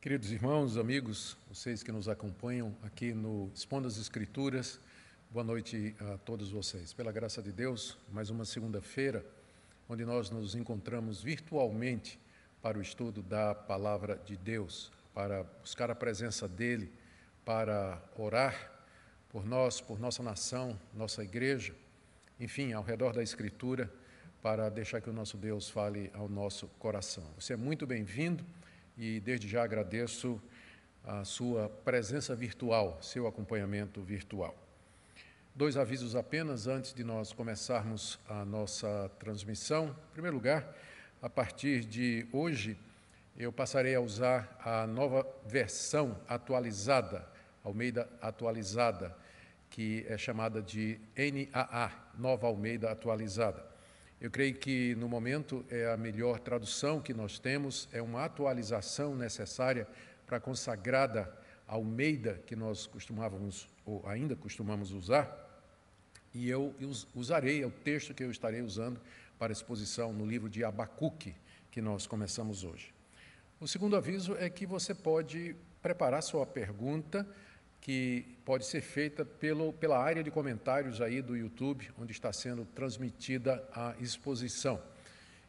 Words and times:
Queridos 0.00 0.32
irmãos, 0.32 0.78
amigos, 0.78 1.36
vocês 1.46 1.82
que 1.82 1.92
nos 1.92 2.08
acompanham 2.08 2.74
aqui 2.82 3.12
no 3.12 3.52
Expondo 3.54 3.86
as 3.86 3.98
Escrituras, 3.98 4.80
boa 5.30 5.44
noite 5.44 5.94
a 6.00 6.16
todos 6.16 6.50
vocês. 6.50 6.94
Pela 6.94 7.12
graça 7.12 7.42
de 7.42 7.52
Deus, 7.52 7.98
mais 8.10 8.30
uma 8.30 8.46
segunda-feira, 8.46 9.22
onde 9.90 10.02
nós 10.06 10.30
nos 10.30 10.54
encontramos 10.54 11.22
virtualmente 11.22 12.18
para 12.62 12.78
o 12.78 12.80
estudo 12.80 13.20
da 13.20 13.54
Palavra 13.54 14.18
de 14.24 14.38
Deus, 14.38 14.90
para 15.12 15.42
buscar 15.60 15.90
a 15.90 15.94
presença 15.94 16.48
dEle, 16.48 16.90
para 17.44 18.02
orar 18.16 18.72
por 19.28 19.44
nós, 19.44 19.82
por 19.82 20.00
nossa 20.00 20.22
nação, 20.22 20.80
nossa 20.94 21.22
igreja, 21.22 21.74
enfim, 22.40 22.72
ao 22.72 22.82
redor 22.82 23.12
da 23.12 23.22
Escritura, 23.22 23.92
para 24.40 24.70
deixar 24.70 25.02
que 25.02 25.10
o 25.10 25.12
nosso 25.12 25.36
Deus 25.36 25.68
fale 25.68 26.10
ao 26.14 26.26
nosso 26.26 26.68
coração. 26.78 27.26
Você 27.38 27.52
é 27.52 27.56
muito 27.56 27.86
bem-vindo 27.86 28.42
e 29.00 29.18
desde 29.18 29.48
já 29.48 29.64
agradeço 29.64 30.38
a 31.02 31.24
sua 31.24 31.70
presença 31.70 32.36
virtual, 32.36 32.98
seu 33.00 33.26
acompanhamento 33.26 34.02
virtual. 34.02 34.54
Dois 35.54 35.78
avisos 35.78 36.14
apenas 36.14 36.66
antes 36.66 36.92
de 36.92 37.02
nós 37.02 37.32
começarmos 37.32 38.20
a 38.28 38.44
nossa 38.44 39.10
transmissão. 39.18 39.96
Em 40.10 40.12
primeiro 40.12 40.36
lugar, 40.36 40.76
a 41.22 41.30
partir 41.30 41.82
de 41.82 42.26
hoje, 42.30 42.76
eu 43.38 43.50
passarei 43.50 43.94
a 43.94 44.00
usar 44.02 44.54
a 44.62 44.86
nova 44.86 45.26
versão 45.46 46.20
atualizada, 46.28 47.26
Almeida 47.64 48.06
atualizada, 48.20 49.16
que 49.70 50.04
é 50.08 50.18
chamada 50.18 50.60
de 50.60 51.00
NAA, 51.16 51.90
Nova 52.18 52.46
Almeida 52.46 52.90
atualizada. 52.90 53.69
Eu 54.20 54.30
creio 54.30 54.54
que 54.54 54.94
no 54.96 55.08
momento 55.08 55.64
é 55.70 55.90
a 55.90 55.96
melhor 55.96 56.38
tradução 56.38 57.00
que 57.00 57.14
nós 57.14 57.38
temos, 57.38 57.88
é 57.90 58.02
uma 58.02 58.22
atualização 58.22 59.16
necessária 59.16 59.88
para 60.26 60.36
a 60.36 60.40
consagrada 60.40 61.34
Almeida 61.66 62.34
que 62.44 62.54
nós 62.54 62.86
costumávamos 62.86 63.66
ou 63.86 64.06
ainda 64.06 64.36
costumamos 64.36 64.92
usar. 64.92 65.48
E 66.34 66.50
eu 66.50 66.74
usarei 67.14 67.62
é 67.62 67.66
o 67.66 67.70
texto 67.70 68.12
que 68.12 68.22
eu 68.22 68.30
estarei 68.30 68.60
usando 68.60 69.00
para 69.38 69.52
exposição 69.52 70.12
no 70.12 70.26
livro 70.26 70.50
de 70.50 70.64
Abacuque 70.64 71.34
que 71.70 71.80
nós 71.80 72.06
começamos 72.06 72.62
hoje. 72.62 72.92
O 73.58 73.66
segundo 73.66 73.96
aviso 73.96 74.36
é 74.36 74.50
que 74.50 74.66
você 74.66 74.94
pode 74.94 75.56
preparar 75.80 76.22
sua 76.22 76.44
pergunta 76.44 77.26
que 77.80 78.26
pode 78.44 78.66
ser 78.66 78.80
feita 78.80 79.24
pelo, 79.24 79.72
pela 79.72 79.98
área 79.98 80.22
de 80.22 80.30
comentários 80.30 81.00
aí 81.00 81.22
do 81.22 81.36
YouTube, 81.36 81.90
onde 81.98 82.12
está 82.12 82.32
sendo 82.32 82.64
transmitida 82.74 83.62
a 83.72 83.94
exposição. 84.00 84.80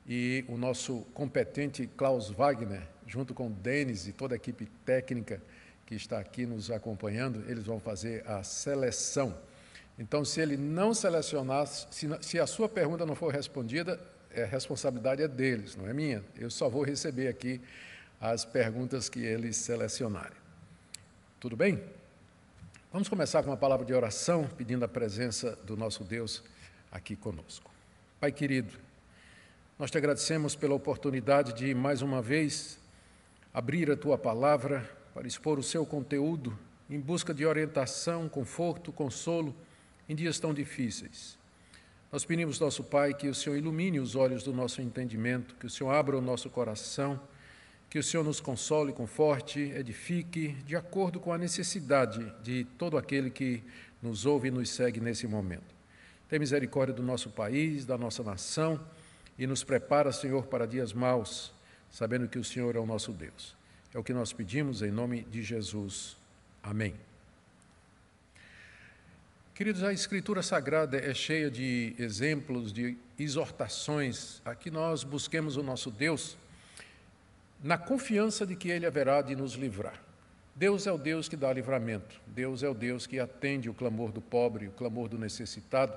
E 0.07 0.45
o 0.47 0.57
nosso 0.57 1.01
competente 1.13 1.85
Klaus 1.97 2.29
Wagner, 2.29 2.81
junto 3.05 3.33
com 3.33 3.47
o 3.47 3.49
Denis 3.49 4.07
e 4.07 4.13
toda 4.13 4.33
a 4.33 4.37
equipe 4.37 4.65
técnica 4.85 5.41
que 5.85 5.93
está 5.95 6.19
aqui 6.19 6.45
nos 6.45 6.71
acompanhando, 6.71 7.43
eles 7.49 7.65
vão 7.65 7.79
fazer 7.79 8.25
a 8.27 8.41
seleção. 8.43 9.37
Então, 9.99 10.23
se 10.23 10.39
ele 10.39 10.55
não 10.55 10.93
selecionar, 10.93 11.67
se, 11.67 12.07
se 12.21 12.39
a 12.39 12.47
sua 12.47 12.69
pergunta 12.69 13.05
não 13.05 13.15
for 13.15 13.31
respondida, 13.33 13.99
a 14.35 14.45
responsabilidade 14.45 15.21
é 15.21 15.27
deles, 15.27 15.75
não 15.75 15.87
é 15.87 15.93
minha. 15.93 16.23
Eu 16.35 16.49
só 16.49 16.69
vou 16.69 16.83
receber 16.83 17.27
aqui 17.27 17.61
as 18.19 18.45
perguntas 18.45 19.09
que 19.09 19.19
eles 19.19 19.57
selecionarem. 19.57 20.37
Tudo 21.39 21.57
bem? 21.57 21.83
Vamos 22.91 23.07
começar 23.07 23.41
com 23.41 23.49
uma 23.49 23.55
palavra 23.55 23.85
de 23.85 23.93
oração, 23.93 24.49
pedindo 24.57 24.83
a 24.83 24.87
presença 24.87 25.57
do 25.63 25.77
nosso 25.77 26.03
Deus 26.03 26.43
aqui 26.91 27.15
conosco. 27.15 27.71
Pai 28.19 28.33
querido, 28.33 28.73
nós 29.79 29.89
te 29.89 29.97
agradecemos 29.97 30.57
pela 30.57 30.75
oportunidade 30.75 31.53
de, 31.53 31.73
mais 31.73 32.01
uma 32.01 32.21
vez, 32.21 32.77
abrir 33.53 33.89
a 33.89 33.95
tua 33.95 34.17
palavra 34.17 34.81
para 35.13 35.25
expor 35.25 35.57
o 35.57 35.63
seu 35.63 35.85
conteúdo 35.85 36.59
em 36.89 36.99
busca 36.99 37.33
de 37.33 37.45
orientação, 37.45 38.27
conforto, 38.27 38.91
consolo 38.91 39.55
em 40.09 40.13
dias 40.13 40.37
tão 40.37 40.53
difíceis. 40.53 41.37
Nós 42.11 42.25
pedimos, 42.25 42.59
nosso 42.59 42.83
Pai, 42.83 43.13
que 43.13 43.29
o 43.29 43.33
Senhor 43.33 43.55
ilumine 43.55 44.01
os 44.01 44.17
olhos 44.17 44.43
do 44.43 44.51
nosso 44.51 44.81
entendimento, 44.81 45.55
que 45.55 45.65
o 45.65 45.69
Senhor 45.69 45.91
abra 45.91 46.17
o 46.17 46.21
nosso 46.21 46.49
coração 46.49 47.17
que 47.91 47.99
o 47.99 48.03
Senhor 48.03 48.23
nos 48.23 48.39
console, 48.39 48.93
conforte, 48.93 49.59
edifique, 49.59 50.53
de 50.65 50.77
acordo 50.77 51.19
com 51.19 51.33
a 51.33 51.37
necessidade 51.37 52.25
de 52.41 52.63
todo 52.77 52.97
aquele 52.97 53.29
que 53.29 53.61
nos 54.01 54.25
ouve 54.25 54.47
e 54.47 54.51
nos 54.51 54.69
segue 54.69 55.01
nesse 55.01 55.27
momento. 55.27 55.75
Tem 56.29 56.39
misericórdia 56.39 56.95
do 56.95 57.03
nosso 57.03 57.29
país, 57.29 57.85
da 57.85 57.97
nossa 57.97 58.23
nação 58.23 58.79
e 59.37 59.45
nos 59.45 59.61
prepara, 59.61 60.09
Senhor, 60.13 60.45
para 60.45 60.65
dias 60.65 60.93
maus, 60.93 61.51
sabendo 61.91 62.29
que 62.29 62.39
o 62.39 62.45
Senhor 62.45 62.77
é 62.77 62.79
o 62.79 62.85
nosso 62.85 63.11
Deus. 63.11 63.57
É 63.93 63.99
o 63.99 64.03
que 64.05 64.13
nós 64.13 64.31
pedimos 64.31 64.81
em 64.81 64.89
nome 64.89 65.23
de 65.23 65.43
Jesus. 65.43 66.15
Amém. 66.63 66.95
Queridos, 69.53 69.83
a 69.83 69.91
Escritura 69.91 70.41
Sagrada 70.41 70.97
é 70.97 71.13
cheia 71.13 71.51
de 71.51 71.93
exemplos, 71.99 72.71
de 72.71 72.97
exortações 73.19 74.41
a 74.45 74.55
que 74.55 74.71
nós 74.71 75.03
busquemos 75.03 75.57
o 75.57 75.61
nosso 75.61 75.91
Deus 75.91 76.37
na 77.63 77.77
confiança 77.77 78.45
de 78.45 78.55
que 78.55 78.69
Ele 78.69 78.85
haverá 78.85 79.21
de 79.21 79.35
nos 79.35 79.53
livrar. 79.53 80.01
Deus 80.55 80.85
é 80.85 80.91
o 80.91 80.97
Deus 80.97 81.29
que 81.29 81.37
dá 81.37 81.51
livramento, 81.53 82.19
Deus 82.27 82.63
é 82.63 82.69
o 82.69 82.73
Deus 82.73 83.07
que 83.07 83.19
atende 83.19 83.69
o 83.69 83.73
clamor 83.73 84.11
do 84.11 84.21
pobre, 84.21 84.67
o 84.67 84.71
clamor 84.71 85.07
do 85.07 85.17
necessitado, 85.17 85.93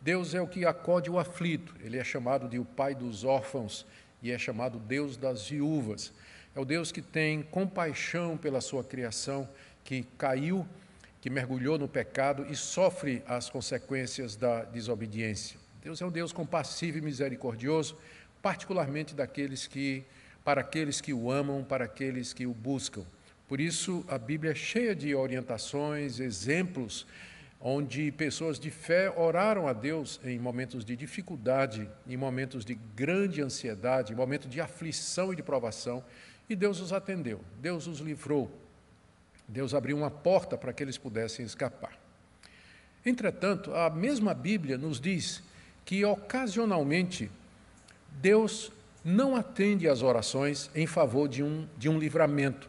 Deus 0.00 0.34
é 0.34 0.40
o 0.40 0.46
que 0.46 0.66
acode 0.66 1.10
o 1.10 1.18
aflito, 1.18 1.74
Ele 1.80 1.96
é 1.96 2.04
chamado 2.04 2.48
de 2.48 2.58
o 2.58 2.64
Pai 2.64 2.94
dos 2.94 3.24
órfãos 3.24 3.86
e 4.22 4.30
é 4.30 4.38
chamado 4.38 4.78
Deus 4.78 5.16
das 5.16 5.48
viúvas. 5.48 6.12
É 6.54 6.60
o 6.60 6.64
Deus 6.64 6.92
que 6.92 7.02
tem 7.02 7.42
compaixão 7.42 8.36
pela 8.36 8.60
sua 8.60 8.84
criação, 8.84 9.48
que 9.82 10.06
caiu, 10.18 10.66
que 11.20 11.30
mergulhou 11.30 11.78
no 11.78 11.88
pecado 11.88 12.46
e 12.48 12.54
sofre 12.54 13.22
as 13.26 13.48
consequências 13.48 14.36
da 14.36 14.64
desobediência. 14.64 15.58
Deus 15.82 16.00
é 16.00 16.06
um 16.06 16.10
Deus 16.10 16.32
compassivo 16.32 16.98
e 16.98 17.00
misericordioso, 17.00 17.96
particularmente 18.42 19.14
daqueles 19.14 19.66
que 19.66 20.04
para 20.46 20.60
aqueles 20.60 21.00
que 21.00 21.12
o 21.12 21.28
amam, 21.28 21.64
para 21.64 21.86
aqueles 21.86 22.32
que 22.32 22.46
o 22.46 22.54
buscam. 22.54 23.04
Por 23.48 23.60
isso, 23.60 24.04
a 24.06 24.16
Bíblia 24.16 24.52
é 24.52 24.54
cheia 24.54 24.94
de 24.94 25.12
orientações, 25.12 26.20
exemplos, 26.20 27.04
onde 27.60 28.12
pessoas 28.12 28.56
de 28.56 28.70
fé 28.70 29.10
oraram 29.10 29.66
a 29.66 29.72
Deus 29.72 30.20
em 30.22 30.38
momentos 30.38 30.84
de 30.84 30.94
dificuldade, 30.94 31.90
em 32.06 32.16
momentos 32.16 32.64
de 32.64 32.76
grande 32.94 33.42
ansiedade, 33.42 34.12
em 34.12 34.16
momentos 34.16 34.48
de 34.48 34.60
aflição 34.60 35.32
e 35.32 35.36
de 35.36 35.42
provação, 35.42 36.04
e 36.48 36.54
Deus 36.54 36.78
os 36.78 36.92
atendeu, 36.92 37.40
Deus 37.60 37.88
os 37.88 37.98
livrou. 37.98 38.48
Deus 39.48 39.74
abriu 39.74 39.96
uma 39.96 40.12
porta 40.12 40.56
para 40.56 40.72
que 40.72 40.80
eles 40.80 40.96
pudessem 40.96 41.44
escapar. 41.44 41.98
Entretanto, 43.04 43.74
a 43.74 43.90
mesma 43.90 44.32
Bíblia 44.32 44.78
nos 44.78 45.00
diz 45.00 45.42
que 45.84 46.04
ocasionalmente 46.04 47.28
Deus 48.20 48.70
não 49.06 49.36
atende 49.36 49.88
às 49.88 50.02
orações 50.02 50.68
em 50.74 50.84
favor 50.84 51.28
de 51.28 51.40
um, 51.40 51.64
de 51.78 51.88
um 51.88 51.96
livramento. 51.96 52.68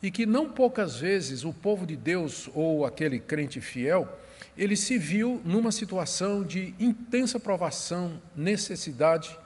E 0.00 0.12
que 0.12 0.24
não 0.24 0.48
poucas 0.48 1.00
vezes 1.00 1.44
o 1.44 1.52
povo 1.52 1.84
de 1.84 1.96
Deus 1.96 2.48
ou 2.54 2.86
aquele 2.86 3.18
crente 3.18 3.60
fiel, 3.60 4.08
ele 4.56 4.76
se 4.76 4.96
viu 4.96 5.42
numa 5.44 5.72
situação 5.72 6.44
de 6.44 6.72
intensa 6.78 7.40
provação, 7.40 8.22
necessidade. 8.36 9.36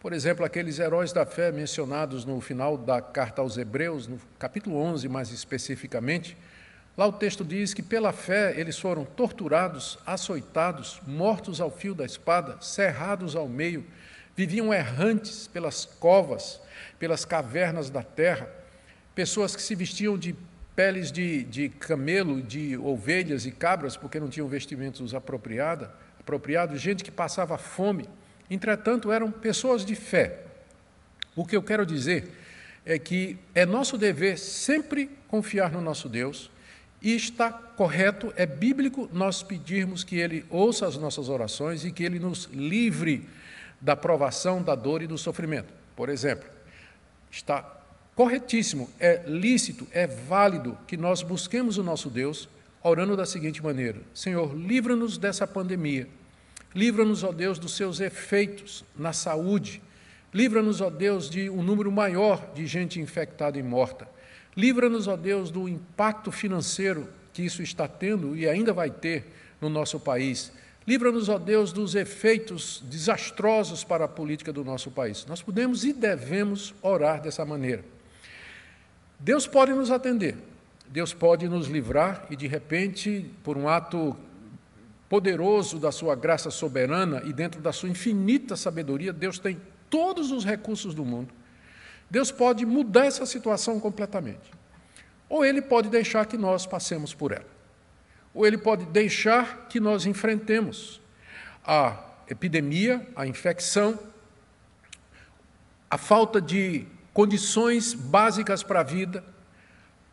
Por 0.00 0.12
exemplo, 0.12 0.44
aqueles 0.44 0.78
heróis 0.78 1.14
da 1.14 1.24
fé 1.24 1.50
mencionados 1.50 2.26
no 2.26 2.38
final 2.42 2.76
da 2.76 3.00
carta 3.00 3.40
aos 3.40 3.56
Hebreus, 3.56 4.06
no 4.06 4.20
capítulo 4.38 4.76
11 4.76 5.08
mais 5.08 5.30
especificamente, 5.30 6.36
lá 6.94 7.06
o 7.06 7.12
texto 7.12 7.42
diz 7.42 7.72
que 7.72 7.82
pela 7.82 8.12
fé 8.12 8.52
eles 8.54 8.78
foram 8.78 9.06
torturados, 9.06 9.98
açoitados, 10.04 11.00
mortos 11.06 11.58
ao 11.58 11.70
fio 11.70 11.94
da 11.94 12.04
espada, 12.04 12.60
cerrados 12.60 13.34
ao 13.34 13.48
meio, 13.48 13.82
viviam 14.40 14.72
errantes 14.72 15.46
pelas 15.46 15.84
covas, 15.84 16.62
pelas 16.98 17.26
cavernas 17.26 17.90
da 17.90 18.02
terra, 18.02 18.48
pessoas 19.14 19.54
que 19.54 19.60
se 19.60 19.74
vestiam 19.74 20.16
de 20.16 20.34
peles 20.74 21.12
de, 21.12 21.44
de 21.44 21.68
camelo, 21.68 22.40
de 22.40 22.74
ovelhas 22.78 23.44
e 23.44 23.50
cabras, 23.50 23.98
porque 23.98 24.18
não 24.18 24.30
tinham 24.30 24.48
vestimentos 24.48 25.14
apropriados, 25.14 25.88
apropriados, 26.18 26.80
gente 26.80 27.04
que 27.04 27.10
passava 27.10 27.58
fome. 27.58 28.08
Entretanto, 28.48 29.12
eram 29.12 29.30
pessoas 29.30 29.84
de 29.84 29.94
fé. 29.94 30.38
O 31.36 31.44
que 31.44 31.54
eu 31.54 31.62
quero 31.62 31.84
dizer 31.84 32.30
é 32.86 32.98
que 32.98 33.36
é 33.54 33.66
nosso 33.66 33.98
dever 33.98 34.38
sempre 34.38 35.10
confiar 35.28 35.70
no 35.70 35.82
nosso 35.82 36.08
Deus, 36.08 36.50
e 37.02 37.14
está 37.14 37.52
correto, 37.52 38.32
é 38.36 38.46
bíblico 38.46 39.06
nós 39.12 39.42
pedirmos 39.42 40.02
que 40.02 40.16
Ele 40.16 40.46
ouça 40.48 40.86
as 40.86 40.96
nossas 40.96 41.28
orações 41.28 41.84
e 41.84 41.92
que 41.92 42.04
Ele 42.04 42.18
nos 42.18 42.46
livre 42.46 43.28
da 43.80 43.96
provação, 43.96 44.62
da 44.62 44.74
dor 44.74 45.02
e 45.02 45.06
do 45.06 45.16
sofrimento. 45.16 45.72
Por 45.96 46.08
exemplo, 46.08 46.48
está 47.30 47.62
corretíssimo, 48.14 48.90
é 48.98 49.22
lícito, 49.26 49.86
é 49.92 50.06
válido 50.06 50.76
que 50.86 50.96
nós 50.96 51.22
busquemos 51.22 51.78
o 51.78 51.82
nosso 51.82 52.10
Deus 52.10 52.48
orando 52.82 53.16
da 53.16 53.26
seguinte 53.26 53.62
maneira: 53.62 53.98
Senhor, 54.14 54.54
livra-nos 54.54 55.18
dessa 55.18 55.46
pandemia. 55.46 56.08
Livra-nos, 56.74 57.24
ó 57.24 57.32
Deus, 57.32 57.58
dos 57.58 57.74
seus 57.74 57.98
efeitos 58.00 58.84
na 58.96 59.12
saúde. 59.12 59.82
Livra-nos, 60.32 60.80
ó 60.80 60.88
Deus, 60.88 61.28
de 61.28 61.50
um 61.50 61.62
número 61.62 61.90
maior 61.90 62.52
de 62.54 62.64
gente 62.66 63.00
infectada 63.00 63.58
e 63.58 63.62
morta. 63.62 64.08
Livra-nos, 64.56 65.08
ó 65.08 65.16
Deus, 65.16 65.50
do 65.50 65.68
impacto 65.68 66.30
financeiro 66.30 67.08
que 67.32 67.42
isso 67.42 67.62
está 67.62 67.88
tendo 67.88 68.36
e 68.36 68.48
ainda 68.48 68.72
vai 68.72 68.90
ter 68.90 69.24
no 69.60 69.68
nosso 69.68 69.98
país. 69.98 70.52
Livra-nos, 70.86 71.28
ó 71.28 71.38
Deus, 71.38 71.72
dos 71.72 71.94
efeitos 71.94 72.82
desastrosos 72.86 73.84
para 73.84 74.06
a 74.06 74.08
política 74.08 74.52
do 74.52 74.64
nosso 74.64 74.90
país. 74.90 75.26
Nós 75.26 75.42
podemos 75.42 75.84
e 75.84 75.92
devemos 75.92 76.74
orar 76.82 77.20
dessa 77.20 77.44
maneira. 77.44 77.84
Deus 79.18 79.46
pode 79.46 79.72
nos 79.72 79.90
atender, 79.90 80.36
Deus 80.88 81.12
pode 81.12 81.46
nos 81.48 81.66
livrar 81.66 82.26
e, 82.30 82.36
de 82.36 82.46
repente, 82.46 83.30
por 83.44 83.58
um 83.58 83.68
ato 83.68 84.16
poderoso 85.08 85.78
da 85.78 85.92
sua 85.92 86.14
graça 86.14 86.50
soberana 86.50 87.20
e 87.26 87.32
dentro 87.32 87.60
da 87.60 87.72
sua 87.72 87.88
infinita 87.88 88.56
sabedoria, 88.56 89.12
Deus 89.12 89.38
tem 89.38 89.60
todos 89.90 90.30
os 90.30 90.44
recursos 90.44 90.94
do 90.94 91.04
mundo. 91.04 91.34
Deus 92.08 92.30
pode 92.30 92.64
mudar 92.64 93.06
essa 93.06 93.26
situação 93.26 93.78
completamente. 93.78 94.50
Ou 95.28 95.44
ele 95.44 95.60
pode 95.60 95.88
deixar 95.88 96.26
que 96.26 96.36
nós 96.36 96.64
passemos 96.64 97.12
por 97.12 97.32
ela. 97.32 97.59
Ou 98.32 98.46
ele 98.46 98.58
pode 98.58 98.84
deixar 98.86 99.66
que 99.68 99.80
nós 99.80 100.06
enfrentemos 100.06 101.00
a 101.64 101.98
epidemia, 102.28 103.06
a 103.16 103.26
infecção, 103.26 103.98
a 105.90 105.98
falta 105.98 106.40
de 106.40 106.86
condições 107.12 107.92
básicas 107.92 108.62
para 108.62 108.80
a 108.80 108.84
vida, 108.84 109.24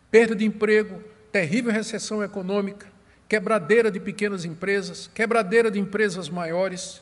perda 0.10 0.36
de 0.36 0.46
emprego, 0.46 1.04
terrível 1.31 1.72
recessão 1.72 2.24
econômica, 2.24 2.88
quebradeira 3.30 3.92
de 3.92 4.00
pequenas 4.00 4.46
empresas, 4.46 5.10
quebradeira 5.13 5.70
de 5.70 5.80
empresas 5.80 6.30
maiores, 6.30 7.02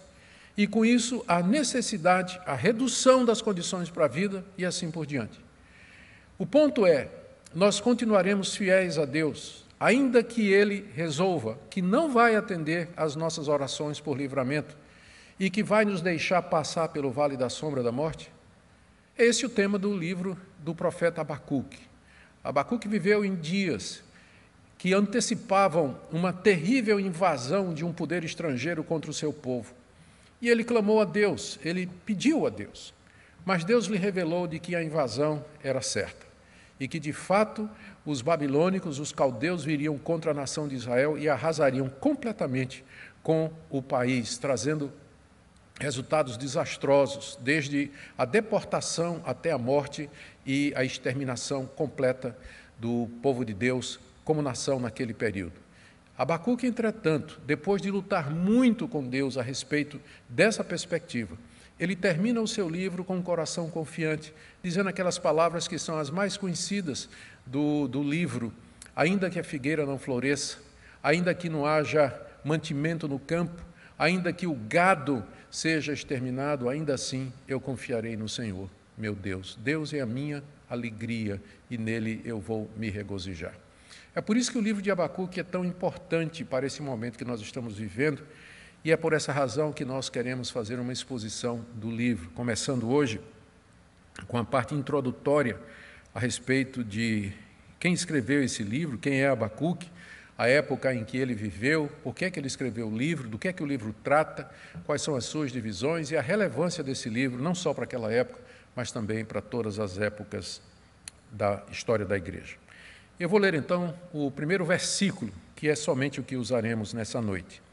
e 0.57 0.67
com 0.67 0.85
isso 0.85 1.23
a 1.27 1.41
necessidade, 1.41 2.39
a 2.45 2.55
redução 2.55 3.25
das 3.25 3.41
condições 3.41 3.89
para 3.89 4.05
a 4.05 4.09
vida 4.09 4.43
e 4.57 4.65
assim 4.65 4.89
por 4.91 5.05
diante. 5.05 5.39
O 6.37 6.45
ponto 6.45 6.85
é, 6.85 7.09
nós 7.53 7.79
continuaremos 7.79 8.55
fiéis 8.55 8.97
a 8.97 9.05
Deus, 9.05 9.64
ainda 9.79 10.23
que 10.23 10.51
Ele 10.51 10.89
resolva 10.93 11.57
que 11.69 11.81
não 11.81 12.11
vai 12.11 12.35
atender 12.35 12.89
às 12.95 13.15
nossas 13.15 13.47
orações 13.47 13.99
por 13.99 14.17
livramento 14.17 14.75
e 15.39 15.49
que 15.49 15.63
vai 15.63 15.85
nos 15.85 16.01
deixar 16.01 16.41
passar 16.43 16.89
pelo 16.89 17.11
vale 17.11 17.35
da 17.35 17.49
sombra 17.49 17.83
da 17.83 17.91
morte? 17.91 18.31
Esse 19.17 19.43
é 19.43 19.47
o 19.47 19.49
tema 19.49 19.77
do 19.77 19.95
livro 19.95 20.37
do 20.59 20.75
profeta 20.75 21.21
Abacuque. 21.21 21.79
Abacuque 22.43 22.87
viveu 22.87 23.23
em 23.23 23.35
dias 23.35 24.03
que 24.77 24.93
antecipavam 24.93 25.97
uma 26.11 26.33
terrível 26.33 26.99
invasão 26.99 27.73
de 27.73 27.85
um 27.85 27.93
poder 27.93 28.23
estrangeiro 28.23 28.83
contra 28.83 29.09
o 29.09 29.13
seu 29.13 29.31
povo. 29.31 29.73
E 30.41 30.49
ele 30.49 30.63
clamou 30.63 31.01
a 31.01 31.05
Deus, 31.05 31.57
ele 31.63 31.89
pediu 32.05 32.45
a 32.45 32.49
Deus. 32.49 32.93
Mas 33.45 33.63
Deus 33.63 33.85
lhe 33.85 33.97
revelou 33.97 34.47
de 34.47 34.59
que 34.59 34.75
a 34.75 34.83
invasão 34.83 35.43
era 35.63 35.81
certa 35.81 36.25
e 36.79 36.87
que, 36.87 36.99
de 36.99 37.13
fato, 37.13 37.69
os 38.05 38.21
babilônicos, 38.21 38.99
os 38.99 39.11
caldeus 39.11 39.63
viriam 39.63 39.97
contra 39.97 40.31
a 40.31 40.33
nação 40.33 40.67
de 40.67 40.75
Israel 40.75 41.17
e 41.17 41.27
arrasariam 41.27 41.89
completamente 41.89 42.85
com 43.23 43.51
o 43.69 43.81
país, 43.81 44.37
trazendo 44.37 44.91
resultados 45.79 46.37
desastrosos, 46.37 47.37
desde 47.41 47.91
a 48.17 48.23
deportação 48.23 49.21
até 49.25 49.51
a 49.51 49.57
morte 49.57 50.09
e 50.45 50.71
a 50.75 50.83
exterminação 50.83 51.65
completa 51.65 52.37
do 52.79 53.09
povo 53.21 53.43
de 53.43 53.53
Deus 53.53 53.99
como 54.23 54.41
nação 54.41 54.79
naquele 54.79 55.13
período. 55.13 55.65
Abacuque, 56.17 56.65
entretanto, 56.65 57.41
depois 57.45 57.81
de 57.81 57.91
lutar 57.91 58.31
muito 58.31 58.87
com 58.87 59.03
Deus 59.03 59.37
a 59.37 59.41
respeito 59.41 59.99
dessa 60.29 60.63
perspectiva, 60.63 61.37
ele 61.79 61.95
termina 61.95 62.41
o 62.41 62.47
seu 62.47 62.69
livro 62.69 63.03
com 63.03 63.17
um 63.17 63.21
coração 63.21 63.69
confiante, 63.69 64.33
dizendo 64.63 64.89
aquelas 64.89 65.17
palavras 65.17 65.67
que 65.67 65.77
são 65.77 65.97
as 65.97 66.09
mais 66.09 66.37
conhecidas 66.37 67.09
do, 67.45 67.87
do 67.87 68.03
livro: 68.03 68.53
ainda 68.95 69.29
que 69.29 69.39
a 69.39 69.43
figueira 69.43 69.85
não 69.85 69.99
floresça, 69.99 70.57
ainda 71.03 71.33
que 71.33 71.49
não 71.49 71.65
haja 71.65 72.13
mantimento 72.43 73.07
no 73.07 73.19
campo, 73.19 73.63
ainda 73.97 74.31
que 74.31 74.47
o 74.47 74.53
gado 74.53 75.23
seja 75.49 75.93
exterminado, 75.93 76.69
ainda 76.69 76.93
assim 76.93 77.31
eu 77.47 77.59
confiarei 77.59 78.15
no 78.15 78.29
Senhor 78.29 78.69
meu 78.97 79.13
Deus. 79.13 79.57
Deus 79.61 79.93
é 79.93 80.01
a 80.01 80.05
minha 80.05 80.43
alegria 80.69 81.41
e 81.69 81.77
nele 81.77 82.21
eu 82.23 82.39
vou 82.39 82.69
me 82.77 82.89
regozijar. 82.89 83.53
É 84.13 84.21
por 84.21 84.37
isso 84.37 84.51
que 84.51 84.57
o 84.57 84.61
livro 84.61 84.81
de 84.81 84.89
Abacuque 84.89 85.39
é 85.39 85.43
tão 85.43 85.65
importante 85.65 86.43
para 86.45 86.65
esse 86.65 86.81
momento 86.81 87.17
que 87.17 87.25
nós 87.25 87.41
estamos 87.41 87.77
vivendo 87.77 88.23
e 88.85 88.91
é 88.91 88.95
por 88.95 89.13
essa 89.13 89.31
razão 89.31 89.73
que 89.73 89.83
nós 89.83 90.09
queremos 90.09 90.51
fazer 90.51 90.79
uma 90.79 90.93
exposição 90.93 91.65
do 91.73 91.89
livro, 91.89 92.29
começando 92.35 92.87
hoje 92.87 93.19
com 94.27 94.37
a 94.37 94.45
parte 94.45 94.75
introdutória 94.75 95.59
a 96.13 96.19
respeito 96.19 96.83
de 96.83 97.33
quem 97.79 97.95
escreveu 97.95 98.43
esse 98.43 98.61
livro, 98.61 98.99
quem 98.99 99.23
é 99.23 99.27
Abacuque, 99.27 99.91
a 100.37 100.47
época 100.47 100.93
em 100.93 101.03
que 101.03 101.17
ele 101.17 101.33
viveu, 101.33 101.91
por 102.03 102.13
que, 102.13 102.25
é 102.25 102.29
que 102.29 102.39
ele 102.39 102.45
escreveu 102.45 102.87
o 102.87 102.95
livro, 102.95 103.27
do 103.27 103.39
que 103.39 103.47
é 103.47 103.53
que 103.53 103.63
o 103.63 103.65
livro 103.65 103.91
trata, 104.03 104.47
quais 104.85 105.01
são 105.01 105.15
as 105.15 105.25
suas 105.25 105.51
divisões 105.51 106.11
e 106.11 106.17
a 106.17 106.21
relevância 106.21 106.83
desse 106.83 107.09
livro, 107.09 107.41
não 107.41 107.55
só 107.55 107.73
para 107.73 107.85
aquela 107.85 108.13
época, 108.13 108.39
mas 108.75 108.91
também 108.91 109.25
para 109.25 109.41
todas 109.41 109.79
as 109.79 109.97
épocas 109.97 110.61
da 111.31 111.63
história 111.71 112.05
da 112.05 112.15
igreja. 112.15 112.55
Eu 113.19 113.29
vou 113.29 113.39
ler 113.39 113.55
então 113.55 113.97
o 114.13 114.29
primeiro 114.29 114.63
versículo, 114.63 115.31
que 115.55 115.69
é 115.69 115.75
somente 115.75 116.19
o 116.19 116.23
que 116.23 116.35
usaremos 116.35 116.93
nessa 116.93 117.19
noite. 117.19 117.64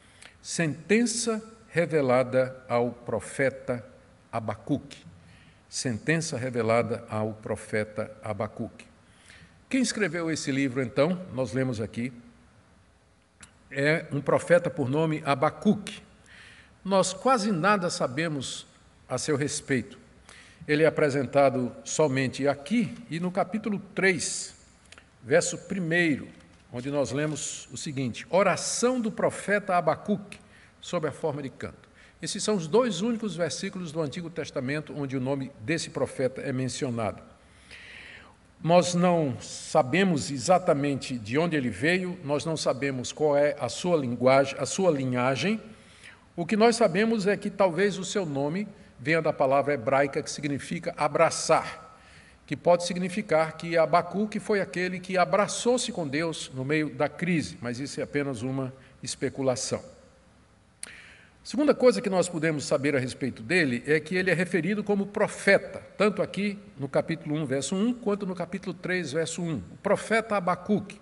Sentença 0.43 1.43
revelada 1.69 2.63
ao 2.69 2.91
profeta 2.91 3.85
Abacuque. 4.31 4.99
Sentença 5.69 6.37
revelada 6.37 7.05
ao 7.09 7.33
profeta 7.33 8.11
Abacuque. 8.23 8.87
Quem 9.71 9.81
escreveu 9.81 10.31
esse 10.31 10.53
livro, 10.53 10.83
então, 10.83 11.25
nós 11.33 11.53
lemos 11.53 11.81
aqui, 11.81 12.13
é 13.71 14.05
um 14.13 14.21
profeta 14.21 14.69
por 14.69 14.91
nome 14.91 15.23
Abacuque. 15.25 16.03
Nós 16.85 17.15
quase 17.15 17.51
nada 17.51 17.89
sabemos 17.89 18.67
a 19.09 19.17
seu 19.17 19.37
respeito 19.37 20.03
ele 20.67 20.85
é 20.85 20.87
apresentado 20.87 21.75
somente 21.85 22.47
aqui 22.47 22.95
e 23.11 23.19
no 23.19 23.31
capítulo 23.31 23.81
3, 23.95 24.55
verso 25.23 25.57
1, 25.57 26.27
onde 26.73 26.91
nós 26.91 27.13
lemos 27.13 27.69
o 27.71 27.77
seguinte: 27.77 28.27
Oração 28.31 29.01
do 29.01 29.11
profeta 29.11 29.77
Abacuque, 29.77 30.39
sob 30.81 31.07
a 31.07 31.13
forma 31.13 31.43
de 31.43 31.51
canto. 31.51 31.91
Esses 32.21 32.43
são 32.43 32.55
os 32.55 32.69
dois 32.69 33.01
únicos 33.01 33.35
versículos 33.35 33.91
do 33.91 34.01
Antigo 34.01 34.31
Testamento 34.31 34.95
onde 34.97 35.17
o 35.17 35.21
nome 35.21 35.51
desse 35.61 35.91
profeta 35.91 36.41
é 36.41 36.53
mencionado. 36.53 37.21
Nós 38.63 38.95
não 38.95 39.37
sabemos 39.41 40.31
exatamente 40.31 41.19
de 41.19 41.37
onde 41.37 41.57
ele 41.57 41.69
veio, 41.69 42.17
nós 42.23 42.45
não 42.45 42.57
sabemos 42.57 43.11
qual 43.11 43.37
é 43.37 43.57
a 43.59 43.69
sua 43.69 43.97
linguagem, 43.97 44.57
a 44.57 44.65
sua 44.65 44.89
linhagem. 44.93 45.61
O 46.37 46.47
que 46.47 46.57
nós 46.57 46.77
sabemos 46.77 47.27
é 47.27 47.37
que 47.37 47.51
talvez 47.51 47.99
o 47.99 48.05
seu 48.05 48.25
nome 48.25 48.69
venha 49.01 49.21
da 49.21 49.33
palavra 49.33 49.75
hebraica 49.75 50.23
que 50.23 50.31
significa 50.31 50.95
abraçar, 50.97 51.82
que 52.53 52.57
pode 52.57 52.85
significar 52.85 53.57
que 53.57 53.79
Abacuque 53.79 54.39
foi 54.39 54.61
aquele 54.61 55.01
que 55.01 55.17
abraçou-se 55.17 55.91
com 55.91 56.07
Deus 56.07 56.51
no 56.53 56.67
meio 56.67 56.91
da 56.91 57.09
crise, 57.09 57.57
mas 57.63 57.81
isso 57.81 57.99
é 57.99 58.03
apenas 58.03 58.43
uma 58.43 58.71
especulação. 59.03 59.83
Segunda 61.43 61.75
coisa 61.75 62.03
que 62.03 62.11
nós 62.11 62.29
podemos 62.29 62.67
saber 62.67 62.95
a 62.95 62.99
respeito 62.99 63.43
dele 63.43 63.83
é 63.87 63.99
que 63.99 64.17
ele 64.17 64.31
é 64.31 64.35
referido 64.35 64.85
como 64.85 65.07
profeta, 65.07 65.83
tanto 65.97 66.21
aqui 66.21 66.59
no 66.79 66.91
capítulo 66.91 67.37
1, 67.37 67.47
verso 67.47 67.75
1, 67.75 67.95
quanto 67.95 68.27
no 68.27 68.35
capítulo 68.35 68.75
3, 68.75 69.13
verso 69.13 69.41
1. 69.41 69.55
O 69.57 69.63
profeta 69.83 70.37
Abacuque. 70.37 71.01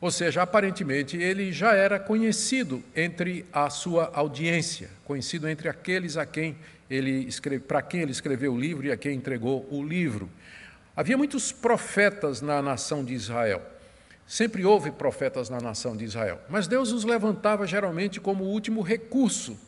Ou 0.00 0.10
seja, 0.10 0.42
aparentemente 0.42 1.16
ele 1.16 1.52
já 1.52 1.74
era 1.74 1.98
conhecido 1.98 2.82
entre 2.94 3.46
a 3.52 3.70
sua 3.70 4.10
audiência, 4.14 4.90
conhecido 5.04 5.48
entre 5.48 5.68
aqueles 5.68 6.16
a 6.16 6.26
quem 6.26 6.56
ele 6.90 7.28
para 7.66 7.80
quem 7.80 8.02
ele 8.02 8.12
escreveu 8.12 8.52
o 8.52 8.60
livro 8.60 8.86
e 8.86 8.92
a 8.92 8.96
quem 8.96 9.16
entregou 9.16 9.66
o 9.70 9.82
livro. 9.82 10.28
Havia 10.96 11.16
muitos 11.16 11.50
profetas 11.50 12.40
na 12.40 12.60
nação 12.60 13.04
de 13.04 13.14
Israel. 13.14 13.62
Sempre 14.26 14.64
houve 14.64 14.90
profetas 14.90 15.50
na 15.50 15.60
nação 15.60 15.96
de 15.96 16.04
Israel, 16.04 16.40
mas 16.48 16.66
Deus 16.66 16.92
os 16.92 17.04
levantava 17.04 17.66
geralmente 17.66 18.20
como 18.20 18.44
último 18.44 18.80
recurso, 18.80 19.58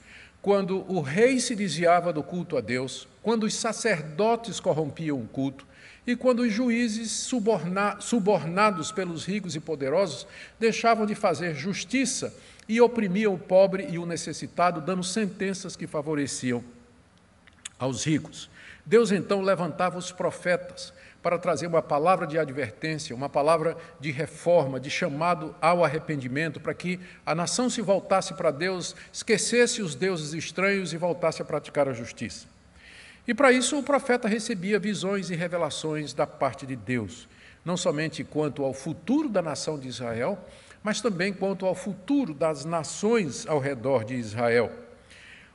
quando 0.40 0.90
o 0.90 1.00
rei 1.00 1.40
se 1.40 1.54
desviava 1.54 2.12
do 2.12 2.22
culto 2.22 2.56
a 2.56 2.60
Deus, 2.60 3.06
quando 3.22 3.44
os 3.44 3.54
sacerdotes 3.54 4.60
corrompiam 4.60 5.20
o 5.20 5.26
culto 5.26 5.66
e 6.06 6.14
quando 6.14 6.40
os 6.40 6.52
juízes 6.52 7.10
suborna, 7.10 8.00
subornados 8.00 8.92
pelos 8.92 9.24
ricos 9.24 9.56
e 9.56 9.60
poderosos 9.60 10.26
deixavam 10.58 11.04
de 11.04 11.14
fazer 11.14 11.54
justiça 11.54 12.32
e 12.68 12.80
oprimiam 12.80 13.34
o 13.34 13.38
pobre 13.38 13.86
e 13.90 13.98
o 13.98 14.06
necessitado, 14.06 14.80
dando 14.80 15.02
sentenças 15.02 15.74
que 15.74 15.86
favoreciam 15.86 16.62
aos 17.78 18.04
ricos. 18.04 18.48
Deus 18.84 19.10
então 19.10 19.40
levantava 19.40 19.98
os 19.98 20.12
profetas 20.12 20.92
para 21.22 21.38
trazer 21.38 21.66
uma 21.66 21.82
palavra 21.82 22.24
de 22.24 22.38
advertência, 22.38 23.14
uma 23.14 23.28
palavra 23.28 23.76
de 23.98 24.12
reforma, 24.12 24.78
de 24.78 24.88
chamado 24.88 25.52
ao 25.60 25.84
arrependimento, 25.84 26.60
para 26.60 26.72
que 26.72 27.00
a 27.24 27.34
nação 27.34 27.68
se 27.68 27.82
voltasse 27.82 28.32
para 28.34 28.52
Deus, 28.52 28.94
esquecesse 29.12 29.82
os 29.82 29.96
deuses 29.96 30.32
estranhos 30.34 30.92
e 30.92 30.96
voltasse 30.96 31.42
a 31.42 31.44
praticar 31.44 31.88
a 31.88 31.92
justiça. 31.92 32.46
E 33.26 33.34
para 33.34 33.50
isso 33.50 33.78
o 33.78 33.82
profeta 33.82 34.28
recebia 34.28 34.78
visões 34.78 35.30
e 35.30 35.34
revelações 35.34 36.12
da 36.12 36.26
parte 36.26 36.66
de 36.66 36.76
Deus. 36.76 37.28
não 37.64 37.76
somente 37.76 38.22
quanto 38.22 38.62
ao 38.62 38.72
futuro 38.72 39.28
da 39.28 39.42
nação 39.42 39.76
de 39.76 39.88
Israel, 39.88 40.38
mas 40.84 41.00
também 41.00 41.32
quanto 41.32 41.66
ao 41.66 41.74
futuro 41.74 42.32
das 42.32 42.64
nações 42.64 43.44
ao 43.44 43.58
redor 43.58 44.04
de 44.04 44.14
Israel. 44.14 44.70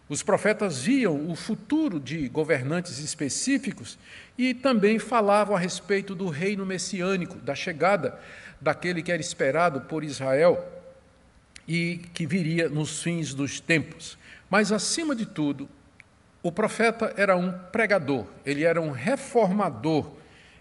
Os 0.09 0.21
profetas 0.21 0.81
viam 0.81 1.31
o 1.31 1.37
futuro 1.37 2.01
de 2.01 2.27
governantes 2.27 2.99
específicos 2.99 3.97
e 4.37 4.53
também 4.53 4.99
falavam 4.99 5.55
a 5.55 5.59
respeito 5.59 6.13
do 6.13 6.27
reino 6.27 6.65
messiânico, 6.65 7.37
da 7.37 7.55
chegada 7.55 8.19
daquele 8.59 9.01
que 9.01 9.09
era 9.09 9.21
esperado 9.21 9.79
por 9.79 10.03
Israel 10.03 10.69
e 11.65 12.01
que 12.13 12.25
viria 12.27 12.67
nos 12.67 13.01
fins 13.01 13.33
dos 13.33 13.61
tempos. 13.61 14.17
Mas, 14.49 14.73
acima 14.73 15.15
de 15.15 15.25
tudo, 15.25 15.69
o 16.43 16.51
profeta 16.51 17.13
era 17.17 17.38
um 17.38 17.51
pregador, 17.51 18.25
ele 18.45 18.63
era 18.63 18.81
um 18.81 18.91
reformador, 18.91 20.12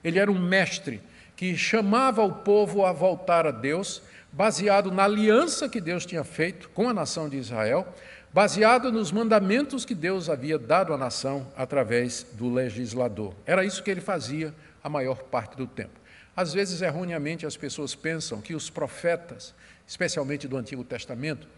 ele 0.04 0.18
era 0.18 0.30
um 0.30 0.38
mestre 0.38 1.00
que 1.34 1.56
chamava 1.56 2.22
o 2.22 2.32
povo 2.32 2.84
a 2.84 2.92
voltar 2.92 3.46
a 3.46 3.50
Deus, 3.50 4.02
baseado 4.30 4.92
na 4.92 5.04
aliança 5.04 5.68
que 5.68 5.80
Deus 5.80 6.04
tinha 6.04 6.22
feito 6.22 6.68
com 6.70 6.88
a 6.88 6.92
nação 6.92 7.30
de 7.30 7.38
Israel, 7.38 7.88
baseado 8.32 8.92
nos 8.92 9.10
mandamentos 9.10 9.86
que 9.86 9.94
Deus 9.94 10.28
havia 10.28 10.58
dado 10.58 10.92
à 10.92 10.98
nação 10.98 11.46
através 11.56 12.26
do 12.34 12.52
legislador. 12.52 13.34
Era 13.46 13.64
isso 13.64 13.82
que 13.82 13.90
ele 13.90 14.02
fazia 14.02 14.54
a 14.84 14.88
maior 14.88 15.22
parte 15.22 15.56
do 15.56 15.66
tempo. 15.66 15.98
Às 16.36 16.52
vezes, 16.52 16.80
erroneamente, 16.80 17.46
as 17.46 17.56
pessoas 17.56 17.94
pensam 17.94 18.40
que 18.40 18.54
os 18.54 18.70
profetas, 18.70 19.54
especialmente 19.86 20.46
do 20.46 20.56
Antigo 20.56 20.84
Testamento, 20.84 21.48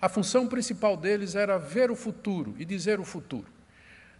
a 0.00 0.08
função 0.08 0.46
principal 0.46 0.96
deles 0.96 1.34
era 1.34 1.58
ver 1.58 1.90
o 1.90 1.96
futuro 1.96 2.54
e 2.58 2.64
dizer 2.64 3.00
o 3.00 3.04
futuro. 3.04 3.59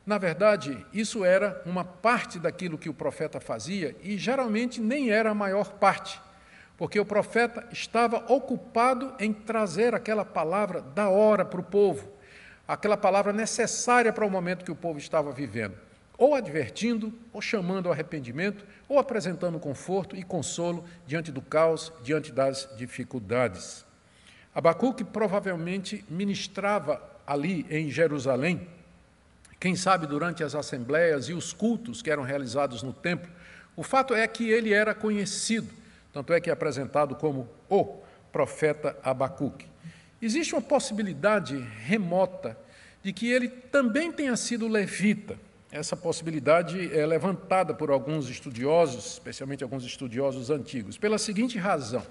Na 0.07 0.19
verdade, 0.19 0.85
isso 0.93 1.25
era 1.25 1.63
uma 1.67 1.85
parte 1.85 2.39
daquilo 2.39 2.79
que 2.79 2.89
o 2.89 2.95
profeta 2.95 3.39
fazia 3.39 3.95
e 4.03 4.17
geralmente 4.17 4.81
nem 4.81 5.11
era 5.11 5.31
a 5.31 5.35
maior 5.35 5.73
parte, 5.75 6.21
porque 6.77 6.99
o 6.99 7.05
profeta 7.05 7.69
estava 7.71 8.25
ocupado 8.33 9.15
em 9.19 9.33
trazer 9.33 9.95
aquela 9.95 10.25
palavra 10.25 10.81
da 10.81 11.09
hora 11.09 11.45
para 11.45 11.61
o 11.61 11.65
povo, 11.65 12.09
aquela 12.67 12.97
palavra 12.97 13.33
necessária 13.33 14.13
para 14.13 14.25
o 14.25 14.31
momento 14.31 14.65
que 14.65 14.73
o 14.73 14.77
povo 14.77 14.99
estava 14.99 15.31
vivendo, 15.33 15.77
ou 16.17 16.35
advertindo, 16.35 17.13
ou 17.33 17.43
chamando 17.43 17.87
ao 17.87 17.93
arrependimento, 17.93 18.65
ou 18.89 18.99
apresentando 18.99 19.59
conforto 19.59 20.17
e 20.17 20.23
consolo 20.23 20.85
diante 21.07 21.31
do 21.31 21.43
caos, 21.43 21.93
diante 22.03 22.33
das 22.33 22.69
dificuldades. 22.77 23.85
Abacuque 24.55 25.05
provavelmente 25.05 26.05
ministrava 26.09 27.01
ali 27.27 27.67
em 27.71 27.91
Jerusalém, 27.91 28.67
quem 29.61 29.77
sabe 29.77 30.07
durante 30.07 30.43
as 30.43 30.55
assembleias 30.55 31.29
e 31.29 31.35
os 31.35 31.53
cultos 31.53 32.01
que 32.01 32.11
eram 32.11 32.23
realizados 32.23 32.83
no 32.83 32.95
templo. 32.95 33.31
O 33.77 33.83
fato 33.83 34.15
é 34.15 34.27
que 34.27 34.51
ele 34.51 34.73
era 34.73 34.95
conhecido, 34.95 35.69
tanto 36.13 36.33
é 36.33 36.41
que 36.41 36.49
é 36.49 36.53
apresentado 36.53 37.15
como 37.15 37.47
o 37.69 38.01
profeta 38.33 38.97
Abacuque. 39.03 39.67
Existe 40.21 40.55
uma 40.55 40.63
possibilidade 40.63 41.59
remota 41.85 42.59
de 43.03 43.13
que 43.13 43.31
ele 43.31 43.49
também 43.49 44.11
tenha 44.11 44.37
sido 44.37 44.67
levita. 44.67 45.39
Essa 45.71 45.97
possibilidade 45.97 46.97
é 46.99 47.07
levantada 47.07 47.75
por 47.75 47.91
alguns 47.91 48.29
estudiosos, 48.29 49.13
especialmente 49.13 49.63
alguns 49.63 49.85
estudiosos 49.85 50.51
antigos, 50.51 50.99
pela 50.99 51.19
seguinte 51.19 51.59
razão. 51.59 52.03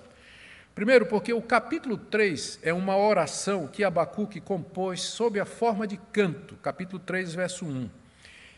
Primeiro, 0.75 1.05
porque 1.05 1.33
o 1.33 1.41
capítulo 1.41 1.97
3 1.97 2.59
é 2.63 2.73
uma 2.73 2.95
oração 2.95 3.67
que 3.67 3.83
Abacuque 3.83 4.39
compôs 4.39 5.01
sob 5.01 5.39
a 5.39 5.45
forma 5.45 5.85
de 5.85 5.97
canto, 6.13 6.55
capítulo 6.57 6.99
3, 6.99 7.33
verso 7.33 7.65
1. 7.65 7.89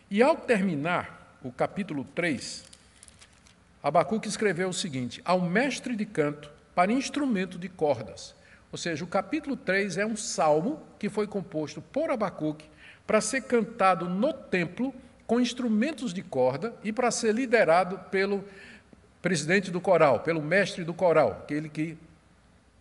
E 0.09 0.21
ao 0.21 0.35
terminar 0.35 1.37
o 1.43 1.51
capítulo 1.51 2.03
3, 2.03 2.63
Abacuque 3.81 4.27
escreveu 4.27 4.69
o 4.69 4.73
seguinte: 4.73 5.21
Ao 5.25 5.41
mestre 5.41 5.95
de 5.95 6.05
canto 6.05 6.51
para 6.75 6.91
instrumento 6.91 7.57
de 7.57 7.67
cordas. 7.67 8.35
Ou 8.71 8.77
seja, 8.77 9.03
o 9.03 9.07
capítulo 9.07 9.57
3 9.57 9.97
é 9.97 10.05
um 10.05 10.15
salmo 10.15 10.81
que 10.99 11.09
foi 11.09 11.27
composto 11.27 11.81
por 11.81 12.09
Abacuque 12.09 12.69
para 13.05 13.19
ser 13.19 13.41
cantado 13.41 14.07
no 14.07 14.31
templo 14.31 14.93
com 15.27 15.39
instrumentos 15.39 16.13
de 16.13 16.21
corda 16.21 16.73
e 16.83 16.93
para 16.93 17.11
ser 17.11 17.33
liderado 17.33 17.97
pelo 18.09 18.43
presidente 19.21 19.69
do 19.69 19.79
coral, 19.79 20.21
pelo 20.21 20.41
mestre 20.41 20.83
do 20.83 20.93
coral, 20.93 21.41
aquele 21.43 21.69
que 21.69 21.97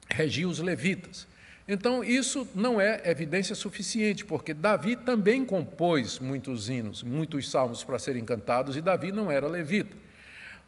regia 0.08 0.48
os 0.48 0.58
levitas. 0.58 1.26
Então, 1.68 2.02
isso 2.02 2.48
não 2.54 2.80
é 2.80 3.00
evidência 3.04 3.54
suficiente, 3.54 4.24
porque 4.24 4.52
Davi 4.52 4.96
também 4.96 5.44
compôs 5.44 6.18
muitos 6.18 6.68
hinos, 6.68 7.02
muitos 7.02 7.48
salmos 7.48 7.84
para 7.84 7.98
serem 7.98 8.24
cantados, 8.24 8.76
e 8.76 8.80
Davi 8.80 9.12
não 9.12 9.30
era 9.30 9.46
levita. 9.46 9.96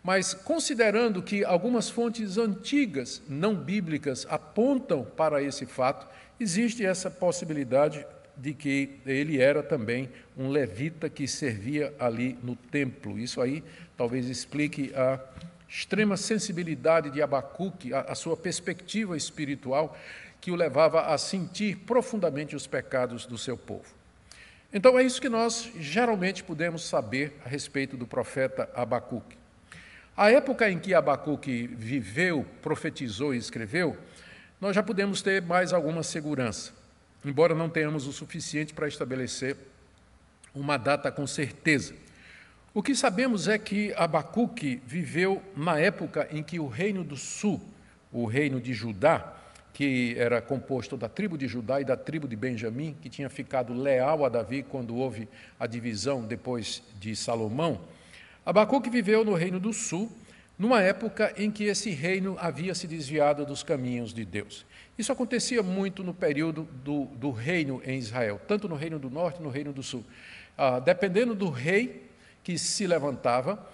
Mas, 0.04 0.34
considerando 0.34 1.22
que 1.22 1.44
algumas 1.44 1.88
fontes 1.88 2.36
antigas, 2.36 3.22
não 3.28 3.54
bíblicas, 3.54 4.26
apontam 4.28 5.04
para 5.04 5.42
esse 5.42 5.66
fato, 5.66 6.06
existe 6.38 6.84
essa 6.84 7.10
possibilidade 7.10 8.04
de 8.36 8.54
que 8.54 8.98
ele 9.06 9.40
era 9.40 9.62
também 9.62 10.08
um 10.36 10.48
levita 10.48 11.08
que 11.08 11.26
servia 11.28 11.92
ali 11.98 12.38
no 12.42 12.56
templo. 12.56 13.18
Isso 13.18 13.40
aí 13.40 13.62
talvez 13.96 14.28
explique 14.28 14.92
a 14.94 15.20
extrema 15.72 16.16
sensibilidade 16.16 17.10
de 17.10 17.22
Abacuque, 17.22 17.94
a, 17.94 18.00
a 18.00 18.14
sua 18.14 18.36
perspectiva 18.36 19.16
espiritual, 19.16 19.96
que 20.40 20.50
o 20.50 20.56
levava 20.56 21.06
a 21.06 21.16
sentir 21.16 21.76
profundamente 21.78 22.54
os 22.54 22.66
pecados 22.66 23.24
do 23.24 23.38
seu 23.38 23.56
povo. 23.56 23.86
Então 24.72 24.98
é 24.98 25.02
isso 25.02 25.20
que 25.20 25.28
nós 25.28 25.70
geralmente 25.78 26.44
podemos 26.44 26.84
saber 26.84 27.38
a 27.44 27.48
respeito 27.48 27.96
do 27.96 28.06
profeta 28.06 28.68
Abacuque. 28.74 29.36
A 30.16 30.30
época 30.30 30.68
em 30.68 30.78
que 30.78 30.92
Abacuque 30.92 31.66
viveu, 31.66 32.44
profetizou 32.60 33.34
e 33.34 33.38
escreveu, 33.38 33.96
nós 34.60 34.74
já 34.74 34.82
podemos 34.82 35.22
ter 35.22 35.40
mais 35.40 35.72
alguma 35.72 36.02
segurança 36.02 36.82
embora 37.24 37.54
não 37.54 37.68
tenhamos 37.68 38.06
o 38.06 38.12
suficiente 38.12 38.74
para 38.74 38.88
estabelecer 38.88 39.56
uma 40.54 40.76
data 40.76 41.10
com 41.10 41.26
certeza. 41.26 41.94
O 42.74 42.82
que 42.82 42.94
sabemos 42.94 43.48
é 43.48 43.58
que 43.58 43.92
Abacuque 43.98 44.80
viveu 44.86 45.42
na 45.54 45.78
época 45.78 46.26
em 46.30 46.42
que 46.42 46.58
o 46.58 46.66
reino 46.66 47.04
do 47.04 47.18
sul, 47.18 47.60
o 48.10 48.24
reino 48.24 48.58
de 48.58 48.72
Judá, 48.72 49.36
que 49.74 50.14
era 50.16 50.40
composto 50.40 50.96
da 50.96 51.06
tribo 51.06 51.36
de 51.36 51.46
Judá 51.46 51.82
e 51.82 51.84
da 51.84 51.98
tribo 51.98 52.26
de 52.26 52.34
Benjamim, 52.34 52.96
que 53.02 53.10
tinha 53.10 53.28
ficado 53.28 53.74
leal 53.74 54.24
a 54.24 54.30
Davi 54.30 54.62
quando 54.62 54.96
houve 54.96 55.28
a 55.60 55.66
divisão 55.66 56.22
depois 56.22 56.82
de 56.98 57.14
Salomão. 57.14 57.78
Abacuque 58.44 58.88
viveu 58.88 59.22
no 59.22 59.34
reino 59.34 59.60
do 59.60 59.74
sul, 59.74 60.10
numa 60.58 60.80
época 60.80 61.30
em 61.36 61.50
que 61.50 61.64
esse 61.64 61.90
reino 61.90 62.38
havia 62.40 62.74
se 62.74 62.86
desviado 62.86 63.44
dos 63.44 63.62
caminhos 63.62 64.14
de 64.14 64.24
Deus. 64.24 64.64
Isso 64.96 65.12
acontecia 65.12 65.62
muito 65.62 66.02
no 66.02 66.14
período 66.14 66.66
do, 66.82 67.04
do 67.04 67.32
reino 67.32 67.82
em 67.84 67.98
Israel, 67.98 68.40
tanto 68.48 68.66
no 68.66 68.76
reino 68.76 68.98
do 68.98 69.10
norte 69.10 69.42
no 69.42 69.50
reino 69.50 69.74
do 69.74 69.82
sul. 69.82 70.02
Ah, 70.56 70.78
dependendo 70.78 71.34
do 71.34 71.50
rei 71.50 72.11
que 72.42 72.58
se 72.58 72.86
levantava, 72.86 73.64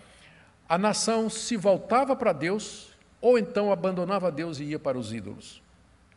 a 0.68 0.76
nação 0.76 1.30
se 1.30 1.56
voltava 1.56 2.14
para 2.14 2.32
Deus 2.32 2.88
ou 3.20 3.38
então 3.38 3.72
abandonava 3.72 4.30
Deus 4.30 4.60
e 4.60 4.64
ia 4.64 4.78
para 4.78 4.98
os 4.98 5.12
ídolos. 5.12 5.62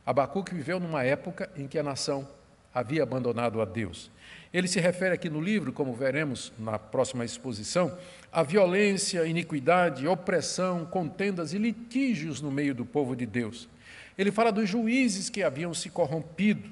Abacuque 0.05 0.53
viveu 0.53 0.79
numa 0.79 1.03
época 1.03 1.49
em 1.55 1.67
que 1.67 1.79
a 1.79 1.83
nação 1.83 2.27
havia 2.73 3.03
abandonado 3.03 3.61
a 3.61 3.65
Deus. 3.65 4.09
Ele 4.53 4.67
se 4.67 4.79
refere 4.79 5.13
aqui 5.13 5.29
no 5.29 5.39
livro, 5.39 5.71
como 5.71 5.93
veremos 5.93 6.51
na 6.59 6.77
próxima 6.77 7.23
exposição, 7.23 7.97
a 8.31 8.43
violência, 8.43 9.25
iniquidade, 9.25 10.07
opressão, 10.07 10.85
contendas 10.85 11.53
e 11.53 11.57
litígios 11.57 12.41
no 12.41 12.51
meio 12.51 12.75
do 12.75 12.85
povo 12.85 13.15
de 13.15 13.25
Deus. 13.25 13.69
Ele 14.17 14.31
fala 14.31 14.51
dos 14.51 14.69
juízes 14.69 15.29
que 15.29 15.43
haviam 15.43 15.73
se 15.73 15.89
corrompido. 15.89 16.69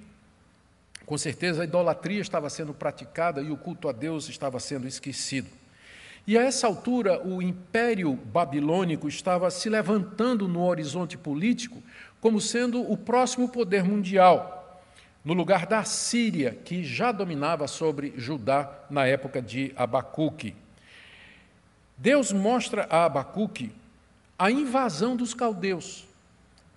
Com 1.06 1.18
certeza 1.18 1.62
a 1.62 1.66
idolatria 1.66 2.22
estava 2.22 2.50
sendo 2.50 2.74
praticada 2.74 3.42
e 3.42 3.50
o 3.50 3.58
culto 3.58 3.88
a 3.88 3.92
Deus 3.92 4.28
estava 4.28 4.60
sendo 4.60 4.88
esquecido. 4.88 5.59
E 6.30 6.38
a 6.38 6.44
essa 6.44 6.68
altura, 6.68 7.26
o 7.26 7.42
império 7.42 8.14
babilônico 8.14 9.08
estava 9.08 9.50
se 9.50 9.68
levantando 9.68 10.48
no 10.48 10.64
horizonte 10.64 11.18
político 11.18 11.82
como 12.22 12.40
sendo 12.40 12.80
o 12.80 12.96
próximo 12.96 13.50
poder 13.50 13.84
mundial, 13.84 14.80
no 15.26 15.34
lugar 15.34 15.66
da 15.66 15.84
Síria, 15.84 16.52
que 16.64 16.84
já 16.84 17.12
dominava 17.12 17.68
sobre 17.68 18.14
Judá 18.16 18.72
na 18.92 19.08
época 19.08 19.42
de 19.42 19.74
Abacuque. 19.76 20.56
Deus 21.98 22.32
mostra 22.32 22.86
a 22.92 23.06
Abacuque 23.06 23.72
a 24.38 24.52
invasão 24.52 25.16
dos 25.16 25.34
caldeus. 25.34 26.08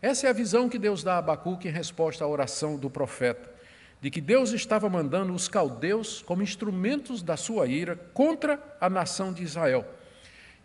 Essa 0.00 0.28
é 0.28 0.30
a 0.30 0.32
visão 0.32 0.66
que 0.66 0.78
Deus 0.78 1.04
dá 1.04 1.16
a 1.16 1.18
Abacuque 1.18 1.68
em 1.68 1.72
resposta 1.72 2.24
à 2.24 2.26
oração 2.26 2.78
do 2.78 2.88
profeta, 2.88 3.52
de 4.02 4.10
que 4.10 4.20
Deus 4.20 4.50
estava 4.50 4.90
mandando 4.90 5.32
os 5.32 5.46
caldeus 5.46 6.20
como 6.22 6.42
instrumentos 6.42 7.22
da 7.22 7.36
sua 7.36 7.68
ira 7.68 7.94
contra 8.12 8.60
a 8.80 8.90
nação 8.90 9.32
de 9.32 9.44
Israel. 9.44 9.86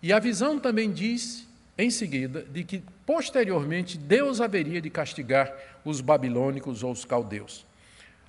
E 0.01 0.11
a 0.11 0.17
visão 0.17 0.59
também 0.59 0.91
diz, 0.91 1.47
em 1.77 1.91
seguida, 1.91 2.41
de 2.41 2.63
que 2.63 2.83
posteriormente 3.05 3.95
Deus 3.95 4.41
haveria 4.41 4.81
de 4.81 4.89
castigar 4.89 5.55
os 5.85 6.01
babilônicos 6.01 6.81
ou 6.81 6.91
os 6.91 7.05
caldeus. 7.05 7.63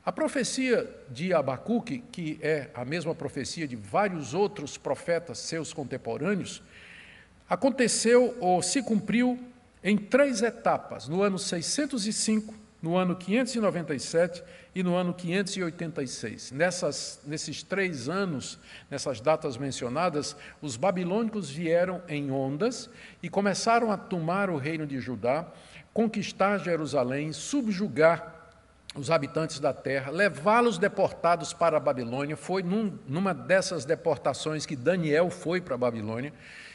A 0.04 0.12
profecia 0.12 0.88
de 1.10 1.32
Abacuque, 1.32 2.04
que 2.12 2.38
é 2.42 2.68
a 2.74 2.84
mesma 2.84 3.14
profecia 3.14 3.66
de 3.66 3.76
vários 3.76 4.34
outros 4.34 4.76
profetas 4.76 5.38
seus 5.38 5.72
contemporâneos, 5.72 6.62
aconteceu 7.48 8.36
ou 8.40 8.62
se 8.62 8.82
cumpriu 8.82 9.38
em 9.82 9.96
três 9.96 10.42
etapas: 10.42 11.08
no 11.08 11.22
ano 11.22 11.38
605, 11.38 12.54
no 12.80 12.96
ano 12.96 13.16
597 13.16 14.42
e 14.74 14.82
no 14.82 14.94
ano 14.94 15.12
586. 15.12 16.52
Nessas, 16.52 17.20
nesses 17.26 17.62
três 17.62 18.08
anos, 18.08 18.58
nessas 18.90 19.20
datas 19.20 19.56
mencionadas, 19.56 20.36
os 20.62 20.76
babilônicos 20.76 21.50
vieram 21.50 22.02
em 22.08 22.30
ondas 22.30 22.88
e 23.22 23.28
começaram 23.28 23.90
a 23.90 23.96
tomar 23.96 24.48
o 24.48 24.56
reino 24.56 24.86
de 24.86 25.00
Judá, 25.00 25.46
conquistar 25.92 26.58
Jerusalém, 26.58 27.32
subjugar 27.32 28.36
os 28.94 29.10
habitantes 29.10 29.60
da 29.60 29.72
terra, 29.72 30.10
levá-los 30.10 30.78
deportados 30.78 31.52
para 31.52 31.76
a 31.76 31.80
Babilônia. 31.80 32.36
Foi 32.36 32.62
num, 32.62 32.98
numa 33.06 33.34
dessas 33.34 33.84
deportações 33.84 34.64
que 34.64 34.76
Daniel 34.76 35.30
foi 35.30 35.60
para 35.60 35.74
a 35.74 35.78
Babilônia. 35.78 36.32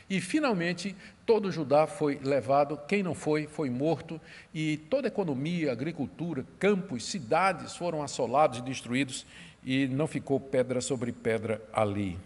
E, 0.10 0.20
finalmente, 0.22 0.96
todo 1.26 1.52
Judá 1.52 1.88
foi 1.88 2.20
levado, 2.24 2.80
quem 2.88 3.02
não 3.02 3.16
foi, 3.16 3.48
foi 3.48 3.70
morto, 3.70 4.20
e 4.54 4.78
toda 4.90 5.08
a 5.08 5.10
economia, 5.10 5.72
agricultura, 5.72 6.46
campos, 6.60 7.06
cidades 7.06 7.76
foram 7.76 8.02
assolados 8.02 8.60
e 8.60 8.62
destruídos, 8.62 9.26
e 9.64 9.88
não 9.88 10.08
ficou 10.08 10.40
pedra 10.40 10.82
sobre 10.82 11.12
pedra 11.12 11.62
ali. 11.72 12.20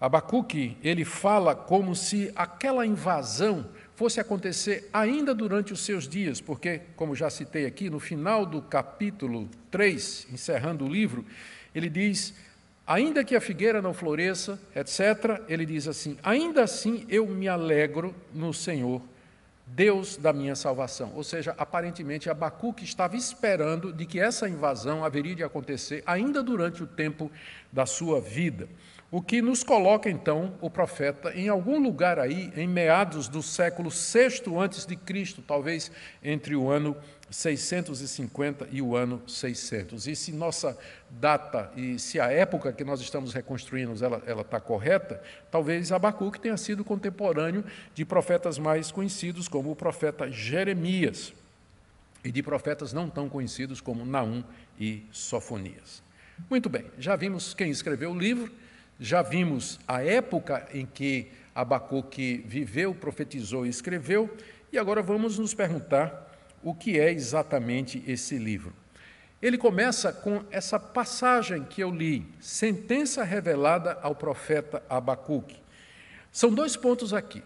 Abacuque, 0.00 0.76
ele 0.82 1.04
fala 1.04 1.54
como 1.54 1.94
se 1.94 2.32
aquela 2.34 2.84
invasão 2.84 3.66
fosse 3.94 4.18
acontecer 4.18 4.88
ainda 4.92 5.32
durante 5.32 5.72
os 5.72 5.80
seus 5.80 6.08
dias, 6.08 6.40
porque, 6.40 6.80
como 6.96 7.14
já 7.14 7.30
citei 7.30 7.66
aqui, 7.66 7.88
no 7.88 8.00
final 8.00 8.44
do 8.44 8.60
capítulo 8.60 9.48
3, 9.70 10.26
encerrando 10.32 10.84
o 10.84 10.88
livro, 10.88 11.24
ele 11.72 11.88
diz: 11.88 12.34
Ainda 12.86 13.24
que 13.24 13.36
a 13.36 13.40
figueira 13.40 13.80
não 13.80 13.94
floresça, 13.94 14.58
etc., 14.74 15.42
ele 15.48 15.64
diz 15.64 15.86
assim: 15.86 16.18
Ainda 16.22 16.64
assim 16.64 17.06
eu 17.08 17.26
me 17.26 17.48
alegro 17.48 18.14
no 18.34 18.52
Senhor, 18.52 19.00
Deus 19.66 20.16
da 20.16 20.32
minha 20.32 20.56
salvação. 20.56 21.12
Ou 21.14 21.22
seja, 21.22 21.54
aparentemente 21.56 22.28
Abacuque 22.28 22.84
estava 22.84 23.16
esperando 23.16 23.92
de 23.92 24.04
que 24.04 24.18
essa 24.18 24.48
invasão 24.48 25.04
haveria 25.04 25.34
de 25.34 25.44
acontecer 25.44 26.02
ainda 26.04 26.42
durante 26.42 26.82
o 26.82 26.86
tempo 26.86 27.30
da 27.72 27.86
sua 27.86 28.20
vida. 28.20 28.68
O 29.12 29.20
que 29.20 29.42
nos 29.42 29.62
coloca 29.62 30.08
então 30.08 30.54
o 30.58 30.70
profeta 30.70 31.34
em 31.34 31.46
algum 31.46 31.78
lugar 31.78 32.18
aí, 32.18 32.50
em 32.56 32.66
meados 32.66 33.28
do 33.28 33.42
século 33.42 33.90
VI 33.90 34.42
antes 34.58 34.86
de 34.86 34.96
Cristo, 34.96 35.42
talvez 35.42 35.92
entre 36.24 36.56
o 36.56 36.70
ano 36.70 36.96
650 37.30 38.68
e 38.72 38.80
o 38.80 38.96
ano 38.96 39.20
600. 39.26 40.06
E 40.06 40.16
se 40.16 40.32
nossa 40.32 40.78
data 41.10 41.70
e 41.76 41.98
se 41.98 42.18
a 42.18 42.32
época 42.32 42.72
que 42.72 42.84
nós 42.84 43.02
estamos 43.02 43.34
reconstruindo 43.34 44.02
ela 44.02 44.40
está 44.40 44.58
correta, 44.58 45.22
talvez 45.50 45.92
Abacuque 45.92 46.40
tenha 46.40 46.56
sido 46.56 46.82
contemporâneo 46.82 47.62
de 47.94 48.06
profetas 48.06 48.58
mais 48.58 48.90
conhecidos 48.90 49.46
como 49.46 49.70
o 49.70 49.76
profeta 49.76 50.30
Jeremias 50.30 51.34
e 52.24 52.32
de 52.32 52.42
profetas 52.42 52.94
não 52.94 53.10
tão 53.10 53.28
conhecidos 53.28 53.78
como 53.78 54.06
Naum 54.06 54.42
e 54.80 55.04
Sofonias. 55.12 56.02
Muito 56.48 56.70
bem, 56.70 56.86
já 56.98 57.14
vimos 57.14 57.52
quem 57.52 57.70
escreveu 57.70 58.10
o 58.10 58.18
livro, 58.18 58.50
já 58.98 59.22
vimos 59.22 59.78
a 59.86 60.02
época 60.02 60.68
em 60.72 60.86
que 60.86 61.30
Abacuque 61.54 62.44
viveu, 62.46 62.94
profetizou 62.94 63.66
e 63.66 63.68
escreveu, 63.68 64.34
e 64.72 64.78
agora 64.78 65.02
vamos 65.02 65.38
nos 65.38 65.52
perguntar 65.52 66.30
o 66.62 66.74
que 66.74 66.98
é 66.98 67.10
exatamente 67.10 68.02
esse 68.06 68.38
livro. 68.38 68.72
Ele 69.40 69.58
começa 69.58 70.12
com 70.12 70.44
essa 70.50 70.78
passagem 70.78 71.64
que 71.64 71.82
eu 71.82 71.90
li, 71.90 72.24
sentença 72.40 73.24
revelada 73.24 73.98
ao 74.00 74.14
profeta 74.14 74.82
Abacuque. 74.88 75.60
São 76.30 76.54
dois 76.54 76.76
pontos 76.76 77.12
aqui. 77.12 77.42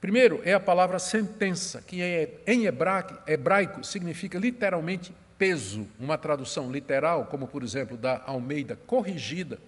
Primeiro 0.00 0.40
é 0.44 0.54
a 0.54 0.60
palavra 0.60 0.98
sentença, 0.98 1.82
que 1.82 2.02
é, 2.02 2.40
em 2.46 2.64
hebraico, 2.64 3.14
hebraico 3.26 3.84
significa 3.84 4.38
literalmente 4.38 5.14
peso, 5.38 5.86
uma 5.98 6.16
tradução 6.16 6.70
literal, 6.70 7.26
como 7.26 7.46
por 7.46 7.62
exemplo 7.62 7.96
da 7.96 8.22
Almeida 8.26 8.76
corrigida, 8.86 9.58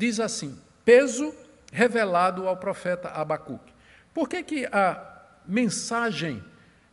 diz 0.00 0.18
assim: 0.18 0.58
peso 0.82 1.34
revelado 1.70 2.48
ao 2.48 2.56
profeta 2.56 3.10
Abacuque. 3.10 3.72
Por 4.14 4.28
que, 4.28 4.42
que 4.42 4.66
a 4.72 5.00
mensagem 5.46 6.42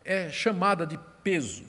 é 0.04 0.30
chamada 0.30 0.86
de 0.86 1.00
peso? 1.24 1.64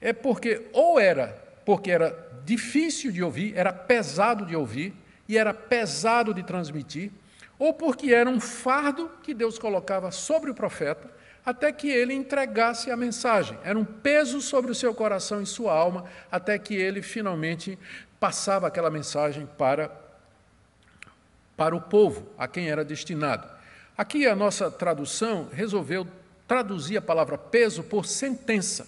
É 0.00 0.12
porque 0.12 0.68
ou 0.72 0.98
era 1.00 1.46
porque 1.66 1.90
era 1.90 2.16
difícil 2.46 3.12
de 3.12 3.22
ouvir, 3.22 3.52
era 3.54 3.70
pesado 3.70 4.46
de 4.46 4.56
ouvir 4.56 4.94
e 5.28 5.36
era 5.36 5.52
pesado 5.52 6.32
de 6.32 6.42
transmitir, 6.42 7.10
ou 7.58 7.74
porque 7.74 8.14
era 8.14 8.30
um 8.30 8.40
fardo 8.40 9.10
que 9.22 9.34
Deus 9.34 9.58
colocava 9.58 10.10
sobre 10.10 10.50
o 10.50 10.54
profeta 10.54 11.10
até 11.44 11.70
que 11.70 11.90
ele 11.90 12.14
entregasse 12.14 12.90
a 12.90 12.96
mensagem. 12.96 13.58
Era 13.62 13.78
um 13.78 13.84
peso 13.84 14.40
sobre 14.40 14.70
o 14.70 14.74
seu 14.74 14.94
coração 14.94 15.42
e 15.42 15.46
sua 15.46 15.74
alma 15.74 16.06
até 16.32 16.58
que 16.58 16.74
ele 16.74 17.02
finalmente 17.02 17.78
passava 18.18 18.66
aquela 18.66 18.90
mensagem 18.90 19.46
para 19.58 20.07
para 21.58 21.74
o 21.74 21.80
povo 21.80 22.28
a 22.38 22.46
quem 22.46 22.70
era 22.70 22.84
destinado. 22.84 23.48
Aqui 23.96 24.28
a 24.28 24.36
nossa 24.36 24.70
tradução 24.70 25.48
resolveu 25.52 26.06
traduzir 26.46 26.96
a 26.96 27.02
palavra 27.02 27.36
peso 27.36 27.82
por 27.82 28.06
sentença, 28.06 28.86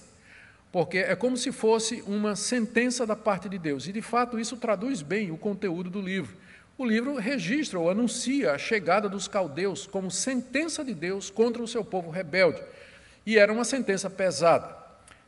porque 0.71 0.99
é 0.99 1.17
como 1.17 1.37
se 1.37 1.51
fosse 1.51 2.01
uma 2.07 2.37
sentença 2.37 3.05
da 3.05 3.17
parte 3.17 3.49
de 3.49 3.59
Deus. 3.59 3.89
E 3.89 3.93
de 3.93 4.01
fato 4.01 4.39
isso 4.39 4.57
traduz 4.57 5.03
bem 5.03 5.33
o 5.33 5.37
conteúdo 5.37 5.91
do 5.91 6.01
livro. 6.01 6.37
O 6.79 6.87
livro 6.87 7.17
registra 7.17 7.77
ou 7.77 7.91
anuncia 7.91 8.53
a 8.53 8.59
chegada 8.59 9.09
dos 9.09 9.27
caldeus 9.27 9.85
como 9.85 10.09
sentença 10.09 10.85
de 10.85 10.95
Deus 10.95 11.29
contra 11.29 11.61
o 11.61 11.69
seu 11.69 11.85
povo 11.85 12.09
rebelde. 12.09 12.63
E 13.27 13.37
era 13.37 13.53
uma 13.53 13.65
sentença 13.65 14.09
pesada. 14.09 14.80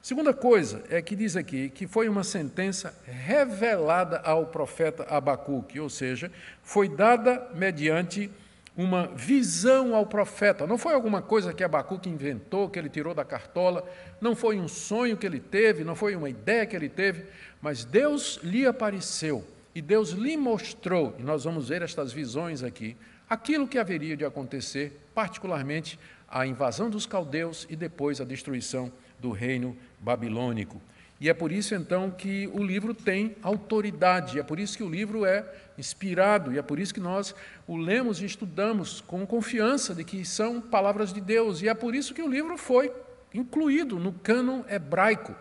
Segunda 0.02 0.34
coisa 0.34 0.82
é 0.90 1.00
que 1.00 1.14
diz 1.14 1.36
aqui 1.36 1.70
que 1.70 1.86
foi 1.86 2.08
uma 2.08 2.24
sentença 2.24 2.92
revelada 3.06 4.18
ao 4.24 4.46
profeta 4.46 5.04
Abacuque, 5.04 5.78
ou 5.78 5.88
seja, 5.88 6.28
foi 6.60 6.88
dada 6.88 7.48
mediante 7.54 8.28
uma 8.76 9.06
visão 9.06 9.94
ao 9.94 10.04
profeta. 10.04 10.66
Não 10.66 10.76
foi 10.76 10.92
alguma 10.92 11.22
coisa 11.22 11.54
que 11.54 11.62
Abacuque 11.62 12.08
inventou, 12.08 12.68
que 12.68 12.80
ele 12.80 12.88
tirou 12.88 13.14
da 13.14 13.24
cartola, 13.24 13.88
não 14.20 14.34
foi 14.34 14.58
um 14.58 14.66
sonho 14.66 15.16
que 15.16 15.24
ele 15.24 15.38
teve, 15.38 15.84
não 15.84 15.94
foi 15.94 16.16
uma 16.16 16.28
ideia 16.28 16.66
que 16.66 16.74
ele 16.74 16.88
teve, 16.88 17.24
mas 17.60 17.84
Deus 17.84 18.40
lhe 18.42 18.66
apareceu 18.66 19.46
e 19.72 19.80
Deus 19.80 20.10
lhe 20.10 20.36
mostrou, 20.36 21.14
e 21.16 21.22
nós 21.22 21.44
vamos 21.44 21.68
ver 21.68 21.80
estas 21.80 22.12
visões 22.12 22.64
aqui, 22.64 22.96
aquilo 23.30 23.68
que 23.68 23.78
haveria 23.78 24.16
de 24.16 24.24
acontecer, 24.24 25.00
particularmente 25.14 25.96
a 26.28 26.44
invasão 26.44 26.90
dos 26.90 27.06
caldeus 27.06 27.68
e 27.70 27.76
depois 27.76 28.20
a 28.20 28.24
destruição 28.24 28.90
do 29.22 29.30
reino 29.30 29.76
babilônico. 30.00 30.82
E 31.20 31.30
é 31.30 31.34
por 31.34 31.52
isso 31.52 31.72
então 31.72 32.10
que 32.10 32.50
o 32.52 32.60
livro 32.60 32.92
tem 32.92 33.36
autoridade, 33.42 34.40
é 34.40 34.42
por 34.42 34.58
isso 34.58 34.76
que 34.76 34.82
o 34.82 34.90
livro 34.90 35.24
é 35.24 35.48
inspirado, 35.78 36.52
e 36.52 36.58
é 36.58 36.62
por 36.62 36.80
isso 36.80 36.92
que 36.92 36.98
nós 36.98 37.32
o 37.64 37.76
lemos 37.76 38.20
e 38.20 38.24
estudamos 38.24 39.00
com 39.00 39.24
confiança 39.24 39.94
de 39.94 40.02
que 40.02 40.24
são 40.24 40.60
palavras 40.60 41.12
de 41.12 41.20
Deus, 41.20 41.62
e 41.62 41.68
é 41.68 41.74
por 41.74 41.94
isso 41.94 42.12
que 42.12 42.22
o 42.22 42.28
livro 42.28 42.58
foi 42.58 42.92
incluído 43.32 44.00
no 44.00 44.12
cânon 44.12 44.64
hebraico, 44.68 45.32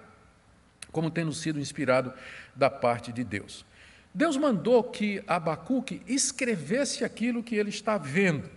como 0.92 1.10
tendo 1.10 1.34
sido 1.34 1.60
inspirado 1.60 2.14
da 2.56 2.70
parte 2.70 3.12
de 3.12 3.24
Deus. 3.24 3.66
Deus 4.14 4.38
mandou 4.38 4.84
que 4.84 5.24
Abacuque 5.26 6.04
escrevesse 6.06 7.04
aquilo 7.04 7.42
que 7.42 7.56
ele 7.56 7.70
está 7.72 7.98
vendo. 7.98 8.48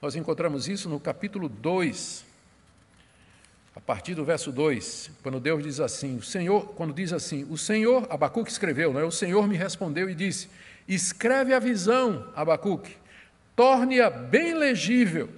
Nós 0.00 0.16
encontramos 0.16 0.66
isso 0.66 0.88
no 0.88 0.98
capítulo 0.98 1.48
2, 1.48 2.31
a 3.74 3.80
partir 3.80 4.14
do 4.14 4.24
verso 4.24 4.52
2, 4.52 5.10
quando 5.22 5.40
Deus 5.40 5.62
diz 5.62 5.80
assim, 5.80 6.16
o 6.16 6.22
Senhor, 6.22 6.74
quando 6.74 6.92
diz 6.92 7.12
assim, 7.12 7.46
o 7.48 7.56
Senhor, 7.56 8.06
Abacuque 8.10 8.50
escreveu, 8.50 8.92
não 8.92 9.00
é? 9.00 9.04
O 9.04 9.10
Senhor 9.10 9.48
me 9.48 9.56
respondeu 9.56 10.10
e 10.10 10.14
disse: 10.14 10.50
Escreve 10.86 11.54
a 11.54 11.58
visão, 11.58 12.30
Abacuque, 12.36 12.96
torne-a 13.56 14.10
bem 14.10 14.54
legível, 14.54 15.30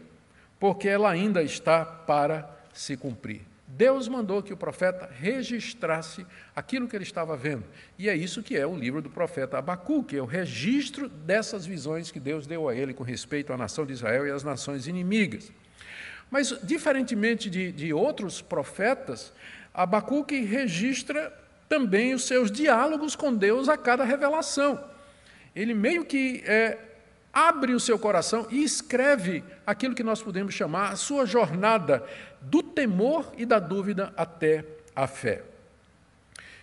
porque 0.58 0.88
ela 0.88 1.10
ainda 1.10 1.42
está 1.42 1.84
para 1.84 2.50
se 2.72 2.96
cumprir. 2.96 3.42
Deus 3.68 4.08
mandou 4.08 4.42
que 4.42 4.52
o 4.52 4.56
profeta 4.56 5.08
registrasse 5.12 6.24
aquilo 6.54 6.86
que 6.86 6.94
ele 6.94 7.02
estava 7.02 7.36
vendo. 7.36 7.64
E 7.98 8.08
é 8.08 8.16
isso 8.16 8.42
que 8.42 8.56
é 8.56 8.66
o 8.66 8.76
livro 8.76 9.02
do 9.02 9.10
profeta 9.10 9.58
Abacuque, 9.58 10.16
é 10.16 10.22
o 10.22 10.26
registro 10.26 11.08
dessas 11.08 11.66
visões 11.66 12.10
que 12.10 12.20
Deus 12.20 12.46
deu 12.46 12.68
a 12.68 12.74
ele 12.74 12.94
com 12.94 13.02
respeito 13.02 13.52
à 13.52 13.56
nação 13.56 13.84
de 13.84 13.92
Israel 13.92 14.26
e 14.26 14.30
às 14.30 14.44
nações 14.44 14.86
inimigas. 14.86 15.52
Mas, 16.30 16.56
diferentemente 16.62 17.48
de, 17.48 17.70
de 17.72 17.92
outros 17.92 18.42
profetas, 18.42 19.32
Abacuque 19.72 20.40
registra 20.40 21.32
também 21.68 22.14
os 22.14 22.26
seus 22.26 22.50
diálogos 22.50 23.16
com 23.16 23.34
Deus 23.34 23.68
a 23.68 23.76
cada 23.76 24.04
revelação. 24.04 24.82
Ele 25.54 25.74
meio 25.74 26.04
que 26.04 26.42
é, 26.46 26.78
abre 27.32 27.74
o 27.74 27.80
seu 27.80 27.98
coração 27.98 28.46
e 28.50 28.62
escreve 28.62 29.42
aquilo 29.66 29.94
que 29.94 30.02
nós 30.02 30.22
podemos 30.22 30.54
chamar 30.54 30.92
a 30.92 30.96
sua 30.96 31.26
jornada 31.26 32.04
do 32.40 32.62
temor 32.62 33.32
e 33.36 33.44
da 33.44 33.58
dúvida 33.58 34.12
até 34.16 34.64
a 34.94 35.06
fé. 35.06 35.42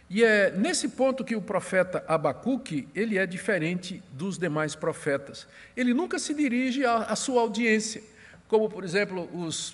E 0.10 0.24
é 0.24 0.52
nesse 0.52 0.90
ponto 0.90 1.24
que 1.24 1.38
o 1.38 1.42
profeta 1.42 2.04
Abacuque, 2.08 2.88
ele 2.94 3.18
é 3.18 3.26
diferente 3.26 4.04
dos 4.12 4.38
demais 4.38 4.76
profetas. 4.76 5.48
Ele 5.76 5.94
nunca 5.94 6.20
se 6.20 6.34
dirige 6.34 6.86
à, 6.86 6.98
à 6.98 7.16
sua 7.16 7.42
audiência 7.42 8.04
como, 8.52 8.68
por 8.68 8.84
exemplo, 8.84 9.30
os 9.34 9.74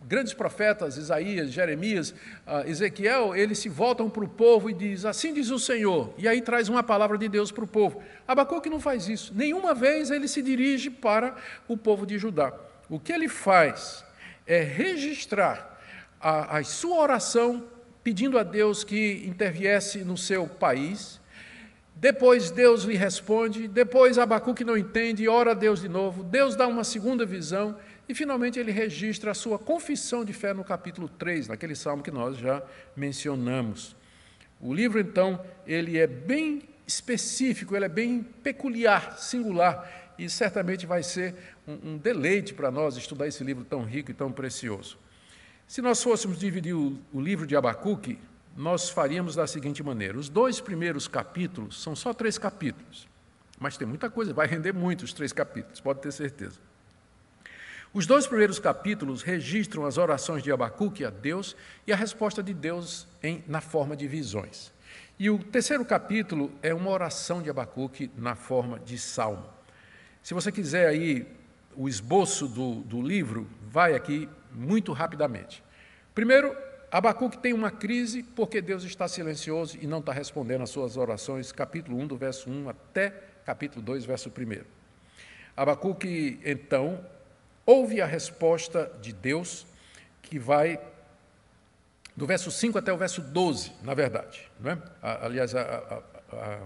grandes 0.00 0.32
profetas, 0.32 0.96
Isaías, 0.96 1.52
Jeremias, 1.52 2.14
uh, 2.46 2.66
Ezequiel, 2.66 3.36
eles 3.36 3.58
se 3.58 3.68
voltam 3.68 4.08
para 4.08 4.24
o 4.24 4.28
povo 4.28 4.70
e 4.70 4.72
diz: 4.72 5.04
Assim 5.04 5.34
diz 5.34 5.50
o 5.50 5.58
Senhor, 5.58 6.14
e 6.16 6.26
aí 6.26 6.40
traz 6.40 6.70
uma 6.70 6.82
palavra 6.82 7.18
de 7.18 7.28
Deus 7.28 7.52
para 7.52 7.64
o 7.64 7.66
povo. 7.66 8.02
Abacuque 8.26 8.70
não 8.70 8.80
faz 8.80 9.10
isso. 9.10 9.30
Nenhuma 9.34 9.74
vez 9.74 10.10
ele 10.10 10.26
se 10.26 10.40
dirige 10.40 10.88
para 10.88 11.36
o 11.68 11.76
povo 11.76 12.06
de 12.06 12.18
Judá. 12.18 12.50
O 12.88 12.98
que 12.98 13.12
ele 13.12 13.28
faz 13.28 14.02
é 14.46 14.62
registrar 14.62 15.78
a, 16.18 16.56
a 16.56 16.64
sua 16.64 16.96
oração 16.96 17.62
pedindo 18.02 18.38
a 18.38 18.42
Deus 18.42 18.84
que 18.84 19.22
interviesse 19.26 19.98
no 19.98 20.16
seu 20.16 20.46
país. 20.46 21.20
Depois 21.96 22.50
Deus 22.50 22.82
lhe 22.84 22.96
responde, 22.96 23.68
depois 23.68 24.18
Abacuque 24.18 24.64
não 24.64 24.76
entende, 24.76 25.28
ora 25.28 25.52
a 25.52 25.54
Deus 25.54 25.80
de 25.80 25.88
novo, 25.88 26.24
Deus 26.24 26.56
dá 26.56 26.66
uma 26.66 26.82
segunda 26.82 27.24
visão, 27.24 27.76
e 28.08 28.14
finalmente 28.14 28.58
ele 28.58 28.70
registra 28.70 29.30
a 29.30 29.34
sua 29.34 29.58
confissão 29.58 30.24
de 30.24 30.32
fé 30.32 30.52
no 30.52 30.64
capítulo 30.64 31.08
3, 31.08 31.48
naquele 31.48 31.74
salmo 31.74 32.02
que 32.02 32.10
nós 32.10 32.36
já 32.36 32.62
mencionamos. 32.94 33.96
O 34.60 34.72
livro, 34.72 34.98
então, 34.98 35.42
ele 35.66 35.98
é 35.98 36.06
bem 36.06 36.62
específico, 36.86 37.74
ele 37.74 37.86
é 37.86 37.88
bem 37.88 38.22
peculiar, 38.22 39.18
singular, 39.18 40.14
e 40.18 40.28
certamente 40.28 40.86
vai 40.86 41.02
ser 41.02 41.34
um, 41.66 41.92
um 41.92 41.96
deleite 41.96 42.54
para 42.54 42.70
nós 42.70 42.96
estudar 42.96 43.26
esse 43.26 43.42
livro 43.42 43.64
tão 43.64 43.82
rico 43.84 44.10
e 44.10 44.14
tão 44.14 44.30
precioso. 44.30 44.98
Se 45.66 45.80
nós 45.80 46.02
fôssemos 46.02 46.38
dividir 46.38 46.74
o, 46.74 46.98
o 47.12 47.20
livro 47.20 47.46
de 47.46 47.56
Abacuque, 47.56 48.18
nós 48.56 48.88
faríamos 48.88 49.34
da 49.34 49.46
seguinte 49.46 49.82
maneira: 49.82 50.18
os 50.18 50.28
dois 50.28 50.60
primeiros 50.60 51.08
capítulos 51.08 51.82
são 51.82 51.96
só 51.96 52.12
três 52.12 52.38
capítulos, 52.38 53.08
mas 53.58 53.76
tem 53.76 53.88
muita 53.88 54.10
coisa, 54.10 54.32
vai 54.32 54.46
render 54.46 54.72
muito 54.72 55.02
os 55.02 55.12
três 55.12 55.32
capítulos, 55.32 55.80
pode 55.80 56.00
ter 56.00 56.12
certeza. 56.12 56.60
Os 57.94 58.06
dois 58.06 58.26
primeiros 58.26 58.58
capítulos 58.58 59.22
registram 59.22 59.86
as 59.86 59.98
orações 59.98 60.42
de 60.42 60.50
Abacuque 60.50 61.04
a 61.04 61.10
Deus 61.10 61.54
e 61.86 61.92
a 61.92 61.96
resposta 61.96 62.42
de 62.42 62.52
Deus 62.52 63.06
em, 63.22 63.44
na 63.46 63.60
forma 63.60 63.96
de 63.96 64.08
visões. 64.08 64.72
E 65.16 65.30
o 65.30 65.38
terceiro 65.38 65.84
capítulo 65.84 66.50
é 66.60 66.74
uma 66.74 66.90
oração 66.90 67.40
de 67.40 67.48
Abacuque 67.48 68.10
na 68.16 68.34
forma 68.34 68.80
de 68.80 68.98
salmo. 68.98 69.48
Se 70.24 70.34
você 70.34 70.50
quiser 70.50 70.88
aí 70.88 71.24
o 71.76 71.88
esboço 71.88 72.48
do, 72.48 72.80
do 72.80 73.00
livro, 73.00 73.48
vai 73.62 73.94
aqui 73.94 74.28
muito 74.50 74.92
rapidamente. 74.92 75.62
Primeiro, 76.12 76.52
Abacuque 76.90 77.38
tem 77.38 77.52
uma 77.52 77.70
crise 77.70 78.24
porque 78.24 78.60
Deus 78.60 78.82
está 78.82 79.06
silencioso 79.06 79.78
e 79.80 79.86
não 79.86 80.00
está 80.00 80.12
respondendo 80.12 80.62
às 80.62 80.70
suas 80.70 80.96
orações, 80.96 81.52
capítulo 81.52 81.96
1, 81.98 82.08
do 82.08 82.16
verso 82.16 82.50
1 82.50 82.70
até 82.70 83.10
capítulo 83.46 83.84
2, 83.84 84.04
verso 84.04 84.30
1. 84.30 84.64
Abacuque, 85.56 86.40
então, 86.44 86.98
Ouve 87.66 88.00
a 88.00 88.06
resposta 88.06 88.90
de 89.00 89.12
Deus, 89.12 89.66
que 90.22 90.38
vai 90.38 90.78
do 92.16 92.26
verso 92.26 92.50
5 92.50 92.78
até 92.78 92.92
o 92.92 92.96
verso 92.96 93.20
12, 93.20 93.72
na 93.82 93.94
verdade. 93.94 94.50
Não 94.60 94.72
é? 94.72 94.78
Aliás, 95.02 95.54
a, 95.54 95.62
a, 95.62 96.36
a, 96.36 96.58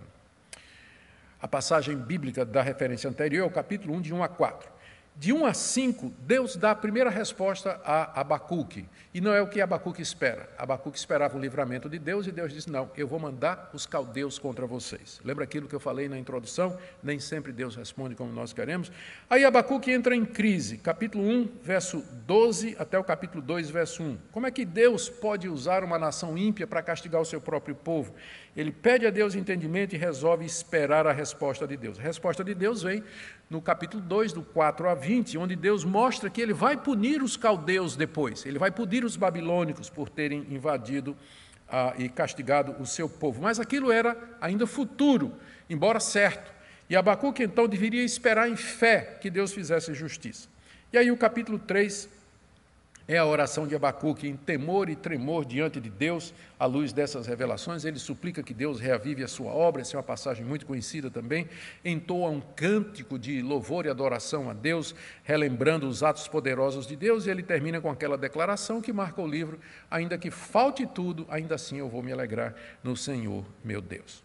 a 1.42 1.48
passagem 1.48 1.96
bíblica 1.96 2.44
da 2.44 2.62
referência 2.62 3.08
anterior 3.08 3.44
é 3.44 3.46
o 3.46 3.50
capítulo 3.50 3.94
1, 3.94 4.00
de 4.00 4.14
1 4.14 4.22
a 4.22 4.28
4. 4.28 4.77
De 5.18 5.32
1 5.32 5.46
a 5.46 5.52
5, 5.52 6.12
Deus 6.20 6.54
dá 6.54 6.70
a 6.70 6.76
primeira 6.76 7.10
resposta 7.10 7.80
a 7.84 8.20
Abacuque. 8.20 8.88
E 9.12 9.20
não 9.20 9.34
é 9.34 9.42
o 9.42 9.48
que 9.48 9.60
Abacuque 9.60 10.00
espera. 10.00 10.48
Abacuque 10.56 10.96
esperava 10.96 11.36
o 11.36 11.40
livramento 11.40 11.88
de 11.88 11.98
Deus 11.98 12.28
e 12.28 12.30
Deus 12.30 12.52
disse: 12.52 12.70
Não, 12.70 12.88
eu 12.96 13.08
vou 13.08 13.18
mandar 13.18 13.68
os 13.74 13.84
caldeus 13.84 14.38
contra 14.38 14.64
vocês. 14.64 15.20
Lembra 15.24 15.42
aquilo 15.42 15.66
que 15.66 15.74
eu 15.74 15.80
falei 15.80 16.08
na 16.08 16.16
introdução? 16.16 16.78
Nem 17.02 17.18
sempre 17.18 17.50
Deus 17.50 17.74
responde 17.74 18.14
como 18.14 18.32
nós 18.32 18.52
queremos. 18.52 18.92
Aí 19.28 19.44
Abacuque 19.44 19.90
entra 19.90 20.14
em 20.14 20.24
crise, 20.24 20.78
capítulo 20.78 21.24
1, 21.24 21.48
verso 21.64 22.00
12 22.24 22.76
até 22.78 22.96
o 22.96 23.02
capítulo 23.02 23.42
2, 23.42 23.70
verso 23.70 24.04
1. 24.04 24.18
Como 24.30 24.46
é 24.46 24.52
que 24.52 24.64
Deus 24.64 25.08
pode 25.08 25.48
usar 25.48 25.82
uma 25.82 25.98
nação 25.98 26.38
ímpia 26.38 26.64
para 26.64 26.80
castigar 26.80 27.20
o 27.20 27.24
seu 27.24 27.40
próprio 27.40 27.74
povo? 27.74 28.14
Ele 28.56 28.70
pede 28.70 29.04
a 29.06 29.10
Deus 29.10 29.34
entendimento 29.34 29.94
e 29.94 29.98
resolve 29.98 30.44
esperar 30.44 31.08
a 31.08 31.12
resposta 31.12 31.66
de 31.66 31.76
Deus. 31.76 31.98
A 31.98 32.02
resposta 32.02 32.44
de 32.44 32.54
Deus 32.54 32.82
vem 32.82 33.02
no 33.48 33.62
capítulo 33.62 34.02
2, 34.02 34.32
do 34.32 34.42
4 34.42 34.88
a 34.88 34.94
20, 34.94 35.38
onde 35.38 35.56
Deus 35.56 35.84
mostra 35.84 36.28
que 36.28 36.40
ele 36.40 36.52
vai 36.52 36.76
punir 36.76 37.22
os 37.22 37.36
caldeus 37.36 37.96
depois, 37.96 38.44
ele 38.44 38.58
vai 38.58 38.70
punir 38.70 39.04
os 39.04 39.16
babilônicos 39.16 39.88
por 39.88 40.08
terem 40.08 40.46
invadido 40.50 41.16
ah, 41.68 41.94
e 41.96 42.08
castigado 42.08 42.76
o 42.80 42.86
seu 42.86 43.08
povo. 43.08 43.42
Mas 43.42 43.58
aquilo 43.58 43.90
era 43.90 44.16
ainda 44.40 44.66
futuro, 44.66 45.32
embora 45.68 46.00
certo. 46.00 46.52
E 46.90 46.96
Abacuque 46.96 47.42
então 47.42 47.68
deveria 47.68 48.02
esperar 48.02 48.48
em 48.48 48.56
fé 48.56 49.18
que 49.20 49.30
Deus 49.30 49.52
fizesse 49.52 49.92
justiça. 49.94 50.48
E 50.92 50.96
aí 50.96 51.10
o 51.10 51.16
capítulo 51.16 51.58
3 51.58 52.17
é 53.08 53.16
a 53.16 53.24
oração 53.24 53.66
de 53.66 53.74
Abacuque, 53.74 54.28
em 54.28 54.36
temor 54.36 54.90
e 54.90 54.94
tremor 54.94 55.46
diante 55.46 55.80
de 55.80 55.88
Deus, 55.88 56.34
à 56.60 56.66
luz 56.66 56.92
dessas 56.92 57.26
revelações. 57.26 57.86
Ele 57.86 57.98
suplica 57.98 58.42
que 58.42 58.52
Deus 58.52 58.78
reavive 58.78 59.24
a 59.24 59.28
sua 59.28 59.50
obra, 59.50 59.80
essa 59.80 59.96
é 59.96 59.98
uma 59.98 60.02
passagem 60.02 60.44
muito 60.44 60.66
conhecida 60.66 61.10
também. 61.10 61.48
Entoa 61.82 62.28
um 62.28 62.38
cântico 62.38 63.18
de 63.18 63.40
louvor 63.40 63.86
e 63.86 63.88
adoração 63.88 64.50
a 64.50 64.52
Deus, 64.52 64.94
relembrando 65.24 65.88
os 65.88 66.02
atos 66.02 66.28
poderosos 66.28 66.86
de 66.86 66.96
Deus, 66.96 67.24
e 67.24 67.30
ele 67.30 67.42
termina 67.42 67.80
com 67.80 67.90
aquela 67.90 68.18
declaração 68.18 68.82
que 68.82 68.92
marca 68.92 69.22
o 69.22 69.26
livro: 69.26 69.58
Ainda 69.90 70.18
que 70.18 70.30
falte 70.30 70.86
tudo, 70.86 71.26
ainda 71.30 71.54
assim 71.54 71.78
eu 71.78 71.88
vou 71.88 72.02
me 72.02 72.12
alegrar 72.12 72.54
no 72.84 72.94
Senhor, 72.94 73.42
meu 73.64 73.80
Deus. 73.80 74.22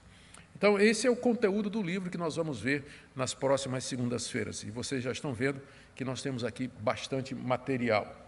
Então, 0.57 0.77
esse 0.77 1.07
é 1.07 1.09
o 1.09 1.15
conteúdo 1.15 1.69
do 1.69 1.81
livro 1.81 2.09
que 2.09 2.17
nós 2.17 2.35
vamos 2.35 2.59
ver 2.59 2.83
nas 3.15 3.33
próximas 3.33 3.85
segundas-feiras. 3.85 4.61
E 4.63 4.69
vocês 4.69 5.01
já 5.01 5.11
estão 5.11 5.33
vendo 5.33 5.61
que 5.95 6.03
nós 6.03 6.21
temos 6.21 6.43
aqui 6.43 6.69
bastante 6.81 7.33
material. 7.33 8.22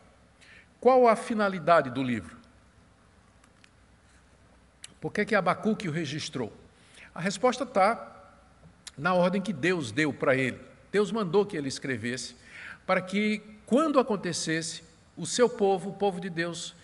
Qual 0.86 1.08
a 1.08 1.16
finalidade 1.16 1.90
do 1.90 2.04
livro? 2.04 2.38
Por 5.02 5.12
que, 5.12 5.26
que 5.26 5.34
Abacuque 5.34 5.90
o 5.90 5.92
registrou? 5.92 6.54
A 7.12 7.20
resposta 7.20 7.64
está 7.64 8.36
na 8.96 9.12
ordem 9.16 9.42
que 9.42 9.52
Deus 9.52 9.92
deu 9.92 10.14
para 10.14 10.36
ele. 10.36 10.60
Deus 10.92 11.12
mandou 11.12 11.44
que 11.44 11.58
ele 11.58 11.70
escrevesse, 11.70 12.36
para 12.86 13.02
que, 13.02 13.42
quando 13.66 14.00
acontecesse, 14.00 14.84
o 15.18 15.26
seu 15.26 15.50
povo, 15.50 15.90
o 15.90 15.94
povo 15.94 16.22
de 16.22 16.30
Deus, 16.30 16.76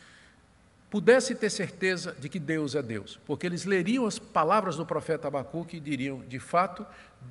pudesse 0.90 1.36
ter 1.36 1.52
certeza 1.52 2.16
de 2.20 2.28
que 2.28 2.40
Deus 2.40 2.74
é 2.74 2.82
Deus, 2.82 3.20
porque 3.24 3.46
eles 3.46 3.66
leriam 3.66 4.08
as 4.08 4.18
palavras 4.18 4.78
do 4.78 4.86
profeta 4.86 5.28
Abacuque 5.28 5.78
e 5.78 5.80
diriam: 5.80 6.22
de 6.22 6.40
fato, 6.40 6.84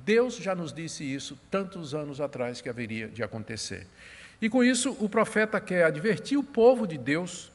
Deus 0.05 0.37
já 0.37 0.55
nos 0.55 0.71
disse 0.71 1.03
isso 1.03 1.37
tantos 1.51 1.93
anos 1.93 2.21
atrás 2.21 2.61
que 2.61 2.69
haveria 2.69 3.09
de 3.09 3.21
acontecer. 3.21 3.85
E 4.41 4.49
com 4.49 4.63
isso, 4.63 4.97
o 4.99 5.07
profeta 5.07 5.61
quer 5.61 5.83
advertir 5.83 6.35
o 6.35 6.43
povo 6.43 6.87
de 6.87 6.97
Deus 6.97 7.51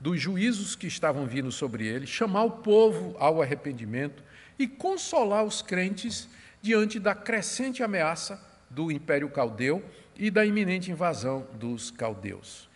dos 0.00 0.18
juízos 0.18 0.74
que 0.74 0.86
estavam 0.86 1.26
vindo 1.26 1.52
sobre 1.52 1.86
ele, 1.86 2.06
chamar 2.06 2.44
o 2.44 2.50
povo 2.50 3.14
ao 3.18 3.42
arrependimento 3.42 4.22
e 4.58 4.66
consolar 4.66 5.44
os 5.44 5.60
crentes 5.60 6.26
diante 6.62 6.98
da 6.98 7.14
crescente 7.14 7.82
ameaça 7.82 8.40
do 8.70 8.90
Império 8.90 9.28
Caldeu 9.28 9.84
e 10.16 10.30
da 10.30 10.44
iminente 10.46 10.90
invasão 10.90 11.46
dos 11.54 11.90
caldeus. 11.90 12.70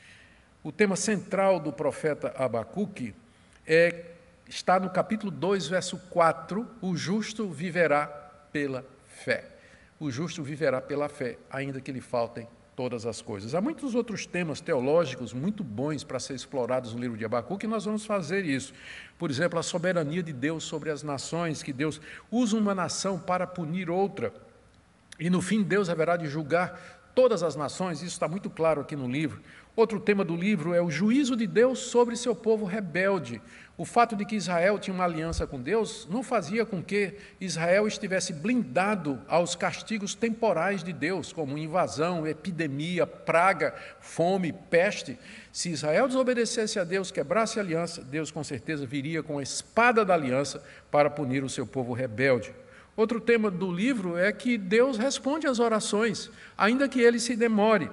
O 0.63 0.71
tema 0.71 0.97
central 0.97 1.59
do 1.59 1.73
profeta 1.73 2.35
Abacuque 2.37 3.15
é, 3.67 4.11
está 4.47 4.79
no 4.79 4.91
capítulo 4.91 5.31
2, 5.31 5.69
verso 5.69 5.97
4: 6.11 6.69
o 6.83 6.95
justo 6.95 7.49
viverá 7.49 8.07
pela 8.53 8.85
fé. 9.07 9.47
O 9.99 10.11
justo 10.11 10.43
viverá 10.43 10.83
pela 10.83 11.09
fé, 11.09 11.39
ainda 11.51 11.81
que 11.81 11.93
lhe 11.93 12.01
faltem 12.03 12.47
todas 12.77 13.07
as 13.07 13.23
coisas. 13.23 13.55
Há 13.55 13.61
muitos 13.61 13.95
outros 13.95 14.27
temas 14.27 14.61
teológicos 14.61 15.33
muito 15.33 15.63
bons 15.63 16.03
para 16.03 16.19
ser 16.19 16.35
explorados 16.35 16.95
no 16.95 17.01
livro 17.01 17.17
de 17.17 17.25
Abacuque 17.25 17.67
e 17.67 17.69
nós 17.69 17.85
vamos 17.85 18.05
fazer 18.05 18.45
isso. 18.45 18.73
Por 19.19 19.31
exemplo, 19.31 19.59
a 19.59 19.63
soberania 19.63 20.23
de 20.23 20.33
Deus 20.33 20.65
sobre 20.65 20.91
as 20.91 21.03
nações, 21.03 21.63
que 21.63 21.73
Deus 21.73 22.01
usa 22.31 22.57
uma 22.57 22.75
nação 22.75 23.19
para 23.19 23.47
punir 23.47 23.89
outra. 23.89 24.33
E 25.19 25.31
no 25.31 25.41
fim, 25.41 25.63
Deus 25.63 25.89
haverá 25.89 26.17
de 26.17 26.27
julgar 26.27 27.11
todas 27.15 27.43
as 27.43 27.55
nações, 27.55 27.99
isso 27.99 28.13
está 28.13 28.27
muito 28.27 28.51
claro 28.51 28.81
aqui 28.81 28.97
no 28.97 29.09
livro. 29.09 29.41
Outro 29.77 30.01
tema 30.01 30.25
do 30.25 30.37
livro 30.37 30.75
é 30.75 30.83
o 30.83 30.91
juízo 30.91 31.37
de 31.37 31.47
Deus 31.47 31.79
sobre 31.79 32.17
seu 32.17 32.35
povo 32.35 32.65
rebelde. 32.65 33.41
O 33.77 33.85
fato 33.85 34.15
de 34.15 34.25
que 34.25 34.37
Israel 34.37 34.79
tinha 34.79 34.95
uma 34.95 35.05
aliança 35.05 35.49
com 35.49 35.61
Deus 35.61 36.07
não 36.09 36.23
fazia 36.23 36.65
com 36.65 36.81
que 36.81 37.15
Israel 37.41 37.89
estivesse 37.89 38.33
blindado 38.33 39.21
aos 39.27 39.57
castigos 39.57 40.15
temporais 40.15 40.85
de 40.85 40.93
Deus, 40.93 41.33
como 41.33 41.59
invasão, 41.59 42.25
epidemia, 42.25 43.05
praga, 43.05 43.75
fome, 44.01 44.53
peste. 44.53 45.19
Se 45.51 45.71
Israel 45.71 46.07
desobedecesse 46.07 46.79
a 46.79 46.85
Deus, 46.85 47.11
quebrasse 47.11 47.59
a 47.59 47.63
aliança, 47.63 48.01
Deus 48.01 48.31
com 48.31 48.45
certeza 48.45 48.87
viria 48.87 49.25
com 49.25 49.41
a 49.41 49.43
espada 49.43 50.05
da 50.05 50.15
aliança 50.15 50.63
para 50.89 51.11
punir 51.11 51.43
o 51.43 51.51
seu 51.51 51.67
povo 51.67 51.93
rebelde. 51.93 52.55
Outro 52.97 53.21
tema 53.21 53.51
do 53.51 53.73
livro 53.73 54.17
é 54.17 54.33
que 54.33 54.57
Deus 54.57 54.97
responde 54.97 55.49
às 55.49 55.59
orações, 55.59 56.31
ainda 56.57 56.89
que 56.89 57.01
ele 57.01 57.19
se 57.19 57.35
demore. 57.35 57.91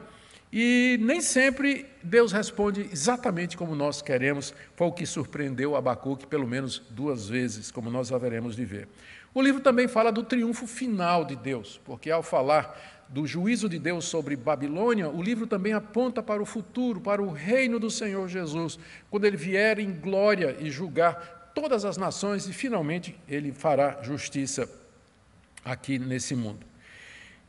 E 0.52 1.00
nem 1.02 1.22
sempre 1.22 1.86
Deus 2.04 2.32
responde 2.32 2.90
exatamente 2.92 3.56
como 3.56 3.74
nós 3.74 4.02
queremos, 4.02 4.54
foi 4.76 4.88
o 4.88 4.92
que 4.92 5.06
surpreendeu 5.06 5.76
Abacuque 5.76 6.28
pelo 6.28 6.48
menos 6.48 6.82
duas 6.90 7.30
vezes, 7.30 7.72
como 7.72 7.90
nós 7.90 8.12
haveremos 8.12 8.56
de 8.56 8.66
ver. 8.66 8.88
O 9.34 9.42
livro 9.42 9.62
também 9.62 9.88
fala 9.88 10.12
do 10.12 10.24
triunfo 10.24 10.68
final 10.68 11.24
de 11.24 11.38
Deus, 11.38 11.80
porque 11.86 12.12
ao 12.12 12.22
falar 12.22 13.02
do 13.08 13.26
juízo 13.26 13.70
de 13.70 13.80
Deus 13.80 14.06
sobre 14.06 14.36
Babilônia, 14.36 15.10
o 15.10 15.22
livro 15.22 15.48
também 15.48 15.74
aponta 15.74 16.22
para 16.22 16.42
o 16.42 16.46
futuro, 16.46 17.00
para 17.00 17.22
o 17.22 17.32
reino 17.32 17.80
do 17.80 17.90
Senhor 17.90 18.28
Jesus, 18.28 18.78
quando 19.10 19.26
ele 19.26 19.38
vier 19.38 19.80
em 19.80 19.94
glória 19.94 20.58
e 20.60 20.70
julgar 20.70 21.52
todas 21.54 21.86
as 21.86 21.96
nações 21.96 22.48
e 22.48 22.54
finalmente 22.54 23.18
ele 23.28 23.52
fará 23.52 24.02
justiça 24.02 24.70
aqui 25.64 26.00
nesse 26.00 26.36
mundo. 26.36 26.71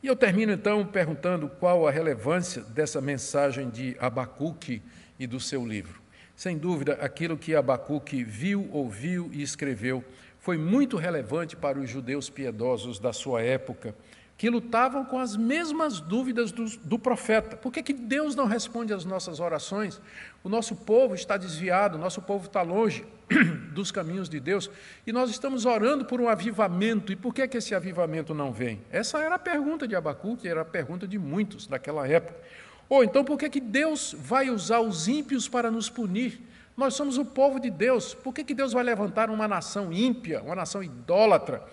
E 0.03 0.07
eu 0.07 0.17
termino 0.17 0.51
então 0.51 0.85
perguntando 0.85 1.47
qual 1.47 1.87
a 1.87 1.91
relevância 1.91 2.61
dessa 2.61 2.99
mensagem 2.99 3.69
de 3.69 3.95
Abacuque 3.97 4.81
e 5.17 5.25
do 5.25 5.39
seu 5.39 5.65
livro. 5.65 6.01
Sem 6.35 6.57
dúvida, 6.57 6.95
aquilo 6.99 7.37
que 7.37 7.55
Abacuque 7.55 8.21
viu, 8.21 8.69
ouviu 8.73 9.29
e 9.31 9.41
escreveu 9.41 10.03
foi 10.41 10.57
muito 10.57 10.97
relevante 10.97 11.55
para 11.55 11.79
os 11.79 11.89
judeus 11.89 12.29
piedosos 12.29 12.99
da 12.99 13.13
sua 13.13 13.43
época, 13.43 13.95
que 14.35 14.49
lutavam 14.49 15.05
com 15.05 15.17
as 15.17 15.37
mesmas 15.37 16.01
dúvidas 16.01 16.51
do, 16.51 16.65
do 16.79 16.99
profeta. 16.99 17.55
Por 17.55 17.71
que, 17.71 17.81
que 17.81 17.93
Deus 17.93 18.35
não 18.35 18.45
responde 18.45 18.93
às 18.93 19.05
nossas 19.05 19.39
orações? 19.39 20.01
O 20.43 20.49
nosso 20.49 20.75
povo 20.75 21.15
está 21.15 21.37
desviado, 21.37 21.97
o 21.97 22.01
nosso 22.01 22.21
povo 22.21 22.47
está 22.47 22.61
longe 22.61 23.05
dos 23.73 23.91
caminhos 23.91 24.29
de 24.29 24.39
Deus, 24.39 24.69
e 25.05 25.11
nós 25.11 25.29
estamos 25.29 25.65
orando 25.65 26.05
por 26.05 26.19
um 26.19 26.27
avivamento, 26.27 27.11
e 27.11 27.15
por 27.15 27.33
que, 27.33 27.47
que 27.47 27.57
esse 27.57 27.73
avivamento 27.73 28.33
não 28.33 28.51
vem? 28.51 28.81
Essa 28.91 29.19
era 29.19 29.35
a 29.35 29.39
pergunta 29.39 29.87
de 29.87 29.95
Abacuque, 29.95 30.47
era 30.47 30.61
a 30.61 30.65
pergunta 30.65 31.07
de 31.07 31.17
muitos 31.17 31.67
naquela 31.67 32.07
época. 32.07 32.35
Ou 32.89 33.03
então, 33.03 33.23
por 33.23 33.37
que, 33.37 33.49
que 33.49 33.59
Deus 33.59 34.15
vai 34.17 34.49
usar 34.49 34.79
os 34.79 35.07
ímpios 35.07 35.47
para 35.47 35.71
nos 35.71 35.89
punir? 35.89 36.41
Nós 36.75 36.95
somos 36.95 37.17
o 37.17 37.25
povo 37.25 37.59
de 37.59 37.69
Deus. 37.69 38.13
Por 38.13 38.33
que, 38.33 38.43
que 38.43 38.53
Deus 38.53 38.73
vai 38.73 38.83
levantar 38.83 39.29
uma 39.29 39.47
nação 39.47 39.91
ímpia, 39.93 40.41
uma 40.41 40.55
nação 40.55 40.83
idólatra, 40.83 41.63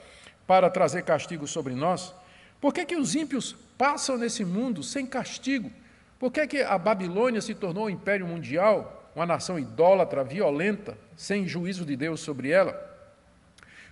para 0.46 0.70
trazer 0.70 1.02
castigo 1.02 1.46
sobre 1.46 1.74
nós? 1.74 2.14
Por 2.60 2.72
que, 2.74 2.84
que 2.84 2.96
os 2.96 3.14
ímpios 3.14 3.56
passam 3.78 4.18
nesse 4.18 4.44
mundo 4.44 4.82
sem 4.82 5.06
castigo? 5.06 5.70
Por 6.18 6.30
que, 6.30 6.46
que 6.46 6.62
a 6.62 6.76
Babilônia 6.76 7.40
se 7.40 7.54
tornou 7.54 7.86
um 7.86 7.90
império 7.90 8.26
mundial, 8.26 8.99
uma 9.20 9.26
nação 9.26 9.58
idólatra, 9.58 10.24
violenta, 10.24 10.96
sem 11.14 11.46
juízo 11.46 11.84
de 11.84 11.94
Deus 11.94 12.20
sobre 12.20 12.48
ela? 12.48 12.88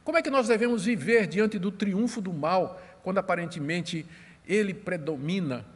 Como 0.03 0.17
é 0.17 0.23
que 0.23 0.31
nós 0.31 0.49
devemos 0.49 0.87
viver 0.87 1.27
diante 1.27 1.59
do 1.59 1.71
triunfo 1.71 2.23
do 2.23 2.33
mal, 2.33 2.81
quando 3.03 3.19
aparentemente 3.19 4.07
ele 4.47 4.73
predomina 4.73 5.67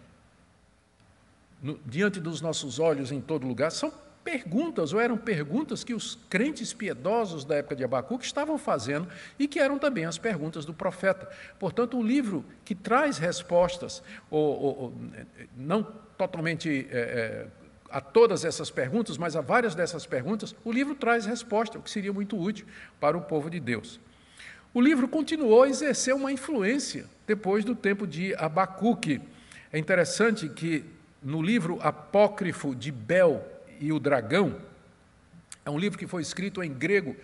no, 1.62 1.78
diante 1.84 2.18
dos 2.18 2.40
nossos 2.40 2.78
olhos 2.78 3.12
em 3.12 3.20
todo 3.20 3.46
lugar? 3.46 3.70
São 3.70 3.92
perguntas, 4.24 4.94
ou 4.94 5.00
eram 5.00 5.18
perguntas 5.18 5.84
que 5.84 5.92
os 5.92 6.18
crentes 6.30 6.72
piedosos 6.72 7.44
da 7.44 7.56
época 7.56 7.76
de 7.76 7.84
Abacuque 7.84 8.24
estavam 8.24 8.56
fazendo 8.56 9.06
e 9.38 9.46
que 9.46 9.58
eram 9.58 9.78
também 9.78 10.06
as 10.06 10.16
perguntas 10.16 10.64
do 10.64 10.72
profeta. 10.72 11.28
Portanto, 11.58 11.98
um 11.98 12.02
livro 12.02 12.42
que 12.64 12.74
traz 12.74 13.18
respostas, 13.18 14.02
ou, 14.30 14.62
ou, 14.62 14.78
ou 14.78 14.94
não 15.54 15.82
totalmente 16.16 16.88
é, 16.90 16.98
é, 16.98 17.61
a 17.92 18.00
todas 18.00 18.44
essas 18.44 18.70
perguntas, 18.70 19.18
mas 19.18 19.36
a 19.36 19.42
várias 19.42 19.74
dessas 19.74 20.06
perguntas, 20.06 20.56
o 20.64 20.72
livro 20.72 20.94
traz 20.94 21.26
resposta, 21.26 21.78
o 21.78 21.82
que 21.82 21.90
seria 21.90 22.12
muito 22.12 22.40
útil 22.40 22.66
para 22.98 23.16
o 23.16 23.20
povo 23.20 23.50
de 23.50 23.60
Deus. 23.60 24.00
O 24.72 24.80
livro 24.80 25.06
continuou 25.06 25.64
a 25.64 25.68
exercer 25.68 26.14
uma 26.14 26.32
influência 26.32 27.04
depois 27.26 27.64
do 27.64 27.74
tempo 27.74 28.06
de 28.06 28.34
Abacuque. 28.36 29.20
É 29.70 29.78
interessante 29.78 30.48
que 30.48 30.84
no 31.22 31.42
livro 31.42 31.78
apócrifo 31.82 32.74
de 32.74 32.90
Bel, 32.90 33.46
e 33.78 33.92
o 33.92 34.00
Dragão 34.00 34.56
é 35.64 35.70
um 35.70 35.78
livro 35.78 35.98
que 35.98 36.06
foi 36.06 36.22
escrito 36.22 36.62
em 36.62 36.72
grego 36.72 37.14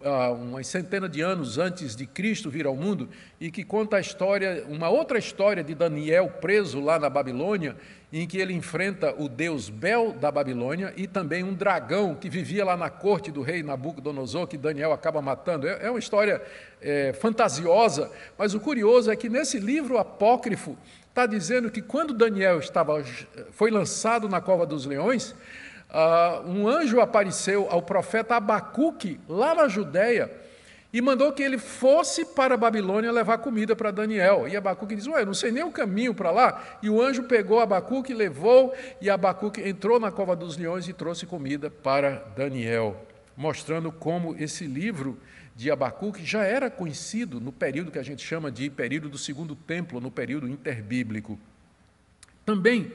uh, 0.00 0.34
umas 0.34 0.66
centenas 0.66 1.10
de 1.10 1.20
anos 1.20 1.58
antes 1.58 1.94
de 1.96 2.06
Cristo 2.06 2.50
vir 2.50 2.66
ao 2.66 2.76
mundo 2.76 3.08
e 3.40 3.50
que 3.50 3.64
conta 3.64 3.96
a 3.96 4.00
história, 4.00 4.64
uma 4.68 4.88
outra 4.88 5.18
história 5.18 5.62
de 5.62 5.74
Daniel 5.74 6.28
preso 6.40 6.80
lá 6.80 6.98
na 6.98 7.10
Babilônia, 7.10 7.76
em 8.12 8.26
que 8.26 8.38
ele 8.38 8.54
enfrenta 8.54 9.14
o 9.18 9.28
deus 9.28 9.68
Bel 9.68 10.12
da 10.12 10.30
Babilônia 10.30 10.94
e 10.96 11.06
também 11.06 11.44
um 11.44 11.52
dragão 11.52 12.14
que 12.14 12.30
vivia 12.30 12.64
lá 12.64 12.76
na 12.76 12.88
corte 12.88 13.30
do 13.30 13.42
rei 13.42 13.62
Nabucodonosor, 13.62 14.46
que 14.46 14.56
Daniel 14.56 14.92
acaba 14.92 15.20
matando. 15.20 15.68
É, 15.68 15.86
é 15.86 15.90
uma 15.90 15.98
história 15.98 16.40
é, 16.80 17.12
fantasiosa, 17.12 18.10
mas 18.36 18.54
o 18.54 18.60
curioso 18.60 19.10
é 19.10 19.16
que 19.16 19.28
nesse 19.28 19.58
livro 19.58 19.98
apócrifo 19.98 20.76
está 21.08 21.26
dizendo 21.26 21.70
que 21.70 21.82
quando 21.82 22.14
Daniel 22.14 22.60
estava, 22.60 23.02
foi 23.50 23.70
lançado 23.70 24.28
na 24.28 24.40
cova 24.40 24.64
dos 24.64 24.86
leões, 24.86 25.34
uh, 25.90 26.48
um 26.48 26.68
anjo 26.68 27.00
apareceu 27.00 27.66
ao 27.70 27.82
profeta 27.82 28.36
Abacuque, 28.36 29.20
lá 29.28 29.54
na 29.54 29.68
Judéia, 29.68 30.30
e 30.92 31.02
mandou 31.02 31.32
que 31.32 31.42
ele 31.42 31.58
fosse 31.58 32.24
para 32.24 32.54
a 32.54 32.56
Babilônia 32.56 33.12
levar 33.12 33.38
comida 33.38 33.76
para 33.76 33.90
Daniel. 33.90 34.48
E 34.48 34.56
Abacuque 34.56 34.96
diz: 34.96 35.06
Ué, 35.06 35.20
eu 35.20 35.26
não 35.26 35.34
sei 35.34 35.52
nem 35.52 35.62
o 35.62 35.70
caminho 35.70 36.14
para 36.14 36.30
lá. 36.30 36.78
E 36.82 36.88
o 36.88 37.02
anjo 37.02 37.24
pegou 37.24 37.60
Abacuque, 37.60 38.14
levou, 38.14 38.74
e 39.00 39.10
Abacuque 39.10 39.60
entrou 39.60 40.00
na 40.00 40.10
cova 40.10 40.34
dos 40.34 40.56
leões 40.56 40.88
e 40.88 40.92
trouxe 40.94 41.26
comida 41.26 41.70
para 41.70 42.24
Daniel, 42.34 43.06
mostrando 43.36 43.92
como 43.92 44.34
esse 44.38 44.64
livro 44.64 45.18
de 45.54 45.70
Abacuque 45.70 46.24
já 46.24 46.44
era 46.44 46.70
conhecido 46.70 47.40
no 47.40 47.52
período 47.52 47.90
que 47.90 47.98
a 47.98 48.02
gente 48.02 48.24
chama 48.24 48.50
de 48.50 48.70
período 48.70 49.08
do 49.08 49.18
segundo 49.18 49.54
templo, 49.54 50.00
no 50.00 50.10
período 50.10 50.48
interbíblico. 50.48 51.38
Também 52.46 52.92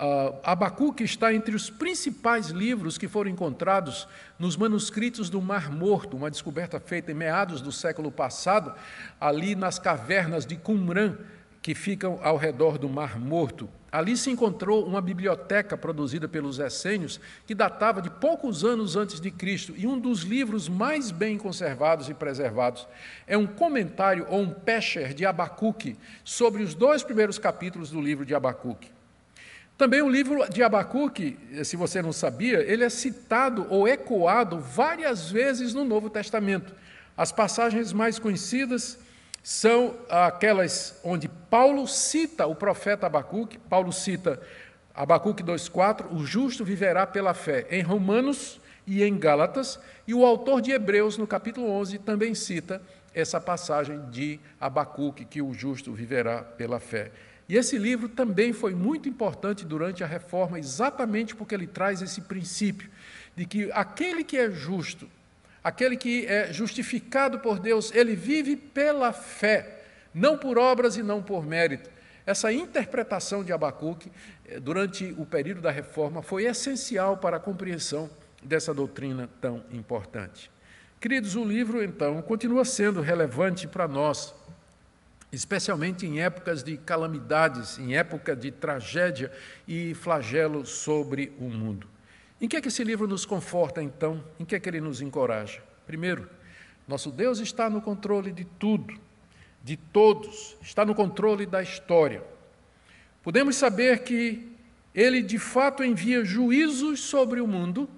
Uh, 0.00 0.34
Abacuque 0.42 1.04
está 1.04 1.34
entre 1.34 1.54
os 1.54 1.68
principais 1.68 2.46
livros 2.48 2.96
que 2.96 3.06
foram 3.06 3.30
encontrados 3.30 4.08
nos 4.38 4.56
manuscritos 4.56 5.28
do 5.28 5.42
Mar 5.42 5.70
Morto, 5.70 6.16
uma 6.16 6.30
descoberta 6.30 6.80
feita 6.80 7.12
em 7.12 7.14
meados 7.14 7.60
do 7.60 7.70
século 7.70 8.10
passado, 8.10 8.72
ali 9.20 9.54
nas 9.54 9.78
cavernas 9.78 10.46
de 10.46 10.56
Qumran, 10.56 11.18
que 11.60 11.74
ficam 11.74 12.18
ao 12.22 12.38
redor 12.38 12.78
do 12.78 12.88
Mar 12.88 13.20
Morto. 13.20 13.68
Ali 13.92 14.16
se 14.16 14.30
encontrou 14.30 14.86
uma 14.86 15.02
biblioteca 15.02 15.76
produzida 15.76 16.26
pelos 16.26 16.58
essênios 16.58 17.20
que 17.46 17.54
datava 17.54 18.00
de 18.00 18.08
poucos 18.08 18.64
anos 18.64 18.96
antes 18.96 19.20
de 19.20 19.30
Cristo, 19.30 19.74
e 19.76 19.86
um 19.86 19.98
dos 19.98 20.22
livros 20.22 20.66
mais 20.66 21.10
bem 21.10 21.36
conservados 21.36 22.08
e 22.08 22.14
preservados 22.14 22.88
é 23.26 23.36
um 23.36 23.46
comentário 23.46 24.26
ou 24.30 24.40
um 24.40 24.50
pesher 24.50 25.12
de 25.12 25.26
Abacuque 25.26 25.98
sobre 26.24 26.62
os 26.62 26.74
dois 26.74 27.02
primeiros 27.02 27.38
capítulos 27.38 27.90
do 27.90 28.00
livro 28.00 28.24
de 28.24 28.34
Abacuque. 28.34 28.88
Também 29.80 30.02
o 30.02 30.10
livro 30.10 30.46
de 30.50 30.62
Abacuque, 30.62 31.38
se 31.64 31.74
você 31.74 32.02
não 32.02 32.12
sabia, 32.12 32.60
ele 32.60 32.84
é 32.84 32.90
citado 32.90 33.66
ou 33.70 33.88
ecoado 33.88 34.60
várias 34.60 35.30
vezes 35.30 35.72
no 35.72 35.86
Novo 35.86 36.10
Testamento. 36.10 36.74
As 37.16 37.32
passagens 37.32 37.90
mais 37.90 38.18
conhecidas 38.18 38.98
são 39.42 39.96
aquelas 40.10 41.00
onde 41.02 41.28
Paulo 41.28 41.88
cita 41.88 42.44
o 42.46 42.54
profeta 42.54 43.06
Abacuque, 43.06 43.56
Paulo 43.56 43.90
cita 43.90 44.38
Abacuque 44.94 45.42
2,4, 45.42 46.12
o 46.12 46.26
justo 46.26 46.62
viverá 46.62 47.06
pela 47.06 47.32
fé, 47.32 47.66
em 47.70 47.80
Romanos 47.80 48.60
e 48.86 49.02
em 49.02 49.18
Gálatas, 49.18 49.80
e 50.06 50.12
o 50.12 50.26
autor 50.26 50.60
de 50.60 50.72
Hebreus, 50.72 51.16
no 51.16 51.26
capítulo 51.26 51.70
11, 51.70 52.00
também 52.00 52.34
cita 52.34 52.82
essa 53.14 53.40
passagem 53.40 53.98
de 54.10 54.38
Abacuque, 54.60 55.24
que 55.24 55.40
o 55.40 55.54
justo 55.54 55.90
viverá 55.94 56.42
pela 56.42 56.78
fé. 56.78 57.10
E 57.50 57.56
esse 57.56 57.76
livro 57.76 58.08
também 58.08 58.52
foi 58.52 58.76
muito 58.76 59.08
importante 59.08 59.66
durante 59.66 60.04
a 60.04 60.06
reforma, 60.06 60.56
exatamente 60.56 61.34
porque 61.34 61.52
ele 61.52 61.66
traz 61.66 62.00
esse 62.00 62.20
princípio 62.20 62.88
de 63.34 63.44
que 63.44 63.68
aquele 63.72 64.22
que 64.22 64.38
é 64.38 64.48
justo, 64.52 65.10
aquele 65.64 65.96
que 65.96 66.26
é 66.26 66.52
justificado 66.52 67.40
por 67.40 67.58
Deus, 67.58 67.92
ele 67.92 68.14
vive 68.14 68.54
pela 68.54 69.12
fé, 69.12 69.82
não 70.14 70.38
por 70.38 70.58
obras 70.58 70.96
e 70.96 71.02
não 71.02 71.20
por 71.20 71.44
mérito. 71.44 71.90
Essa 72.24 72.52
interpretação 72.52 73.42
de 73.42 73.52
Abacuque, 73.52 74.12
eh, 74.46 74.60
durante 74.60 75.12
o 75.18 75.26
período 75.26 75.60
da 75.60 75.72
reforma, 75.72 76.22
foi 76.22 76.44
essencial 76.44 77.16
para 77.16 77.38
a 77.38 77.40
compreensão 77.40 78.08
dessa 78.40 78.72
doutrina 78.72 79.28
tão 79.40 79.64
importante. 79.72 80.52
Queridos, 81.00 81.34
o 81.34 81.44
livro, 81.44 81.82
então, 81.82 82.22
continua 82.22 82.64
sendo 82.64 83.00
relevante 83.00 83.66
para 83.66 83.88
nós 83.88 84.32
especialmente 85.32 86.06
em 86.06 86.20
épocas 86.20 86.62
de 86.62 86.76
calamidades, 86.76 87.78
em 87.78 87.96
época 87.96 88.34
de 88.34 88.50
tragédia 88.50 89.30
e 89.66 89.94
flagelo 89.94 90.66
sobre 90.66 91.32
o 91.38 91.44
mundo. 91.44 91.86
Em 92.40 92.48
que 92.48 92.56
é 92.56 92.60
que 92.60 92.68
esse 92.68 92.82
livro 92.82 93.06
nos 93.06 93.24
conforta, 93.24 93.82
então? 93.82 94.24
Em 94.38 94.44
que 94.44 94.54
é 94.54 94.60
que 94.60 94.68
ele 94.68 94.80
nos 94.80 95.00
encoraja? 95.00 95.62
Primeiro, 95.86 96.28
nosso 96.88 97.10
Deus 97.10 97.38
está 97.38 97.70
no 97.70 97.80
controle 97.80 98.32
de 98.32 98.44
tudo, 98.44 98.98
de 99.62 99.76
todos, 99.76 100.56
está 100.62 100.84
no 100.84 100.94
controle 100.94 101.46
da 101.46 101.62
história. 101.62 102.22
Podemos 103.22 103.56
saber 103.56 104.02
que 104.02 104.50
ele 104.94 105.22
de 105.22 105.38
fato 105.38 105.84
envia 105.84 106.24
juízos 106.24 107.00
sobre 107.00 107.40
o 107.40 107.46
mundo 107.46 107.88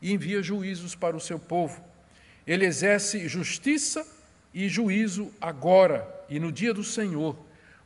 e 0.00 0.12
envia 0.12 0.42
juízos 0.42 0.94
para 0.94 1.16
o 1.16 1.20
seu 1.20 1.38
povo. 1.38 1.84
Ele 2.46 2.64
exerce 2.64 3.28
justiça 3.28 4.04
e 4.52 4.68
juízo 4.68 5.30
agora 5.40 6.06
e 6.28 6.38
no 6.38 6.50
dia 6.50 6.72
do 6.74 6.84
Senhor. 6.84 7.36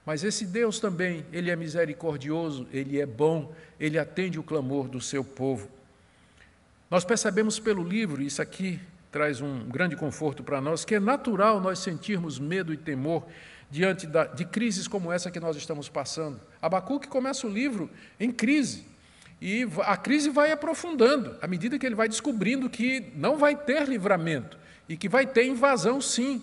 Mas 0.04 0.22
esse 0.22 0.44
Deus 0.44 0.78
também, 0.78 1.24
ele 1.32 1.50
é 1.50 1.56
misericordioso, 1.56 2.66
ele 2.72 3.00
é 3.00 3.06
bom, 3.06 3.52
ele 3.80 3.98
atende 3.98 4.38
o 4.38 4.42
clamor 4.42 4.86
do 4.86 5.00
seu 5.00 5.24
povo. 5.24 5.68
Nós 6.90 7.04
percebemos 7.04 7.58
pelo 7.58 7.82
livro, 7.82 8.22
isso 8.22 8.42
aqui 8.42 8.78
traz 9.10 9.40
um 9.40 9.64
grande 9.68 9.96
conforto 9.96 10.42
para 10.42 10.60
nós, 10.60 10.84
que 10.84 10.96
é 10.96 11.00
natural 11.00 11.60
nós 11.60 11.78
sentirmos 11.78 12.38
medo 12.38 12.74
e 12.74 12.76
temor 12.76 13.24
diante 13.70 14.06
da, 14.06 14.24
de 14.24 14.44
crises 14.44 14.86
como 14.86 15.10
essa 15.10 15.30
que 15.30 15.40
nós 15.40 15.56
estamos 15.56 15.88
passando. 15.88 16.40
Abacuque 16.60 17.08
começa 17.08 17.46
o 17.46 17.50
livro 17.50 17.90
em 18.20 18.30
crise. 18.30 18.84
E 19.40 19.66
a 19.84 19.96
crise 19.96 20.30
vai 20.30 20.52
aprofundando, 20.52 21.36
à 21.40 21.46
medida 21.46 21.78
que 21.78 21.84
ele 21.84 21.94
vai 21.94 22.08
descobrindo 22.08 22.68
que 22.68 23.12
não 23.14 23.36
vai 23.36 23.56
ter 23.56 23.88
livramento 23.88 24.58
e 24.88 24.96
que 24.96 25.08
vai 25.08 25.26
ter 25.26 25.46
invasão, 25.46 26.00
sim. 26.00 26.42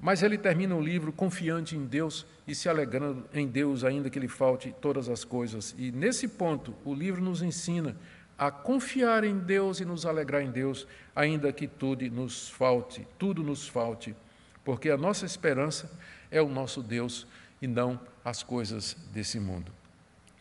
Mas 0.00 0.22
ele 0.22 0.36
termina 0.36 0.74
o 0.74 0.80
livro 0.80 1.12
confiante 1.12 1.76
em 1.76 1.86
Deus 1.86 2.26
e 2.46 2.54
se 2.54 2.68
alegrando 2.68 3.26
em 3.32 3.46
Deus, 3.46 3.82
ainda 3.82 4.10
que 4.10 4.20
lhe 4.20 4.28
falte 4.28 4.74
todas 4.80 5.08
as 5.08 5.24
coisas. 5.24 5.74
E 5.78 5.90
nesse 5.90 6.28
ponto, 6.28 6.74
o 6.84 6.94
livro 6.94 7.22
nos 7.22 7.42
ensina 7.42 7.96
a 8.38 8.50
confiar 8.50 9.24
em 9.24 9.38
Deus 9.38 9.80
e 9.80 9.84
nos 9.84 10.04
alegrar 10.04 10.42
em 10.42 10.50
Deus, 10.50 10.86
ainda 11.14 11.52
que 11.52 11.66
tudo 11.66 12.08
nos 12.10 12.50
falte, 12.50 13.06
tudo 13.18 13.42
nos 13.42 13.66
falte, 13.66 14.14
porque 14.62 14.90
a 14.90 14.96
nossa 14.96 15.24
esperança 15.24 15.90
é 16.30 16.42
o 16.42 16.48
nosso 16.48 16.82
Deus 16.82 17.26
e 17.62 17.66
não 17.66 17.98
as 18.22 18.42
coisas 18.42 18.94
desse 19.12 19.40
mundo. 19.40 19.72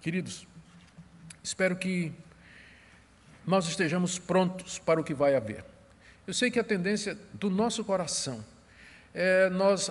Queridos, 0.02 0.46
Espero 1.46 1.76
que 1.76 2.12
nós 3.46 3.68
estejamos 3.68 4.18
prontos 4.18 4.80
para 4.80 5.00
o 5.00 5.04
que 5.04 5.14
vai 5.14 5.36
haver. 5.36 5.64
Eu 6.26 6.34
sei 6.34 6.50
que 6.50 6.60
a 6.60 6.64
tendência 6.64 7.16
do 7.34 7.52
nosso 7.52 7.86
coração 7.86 8.44
é 9.18 9.50
nós 9.50 9.90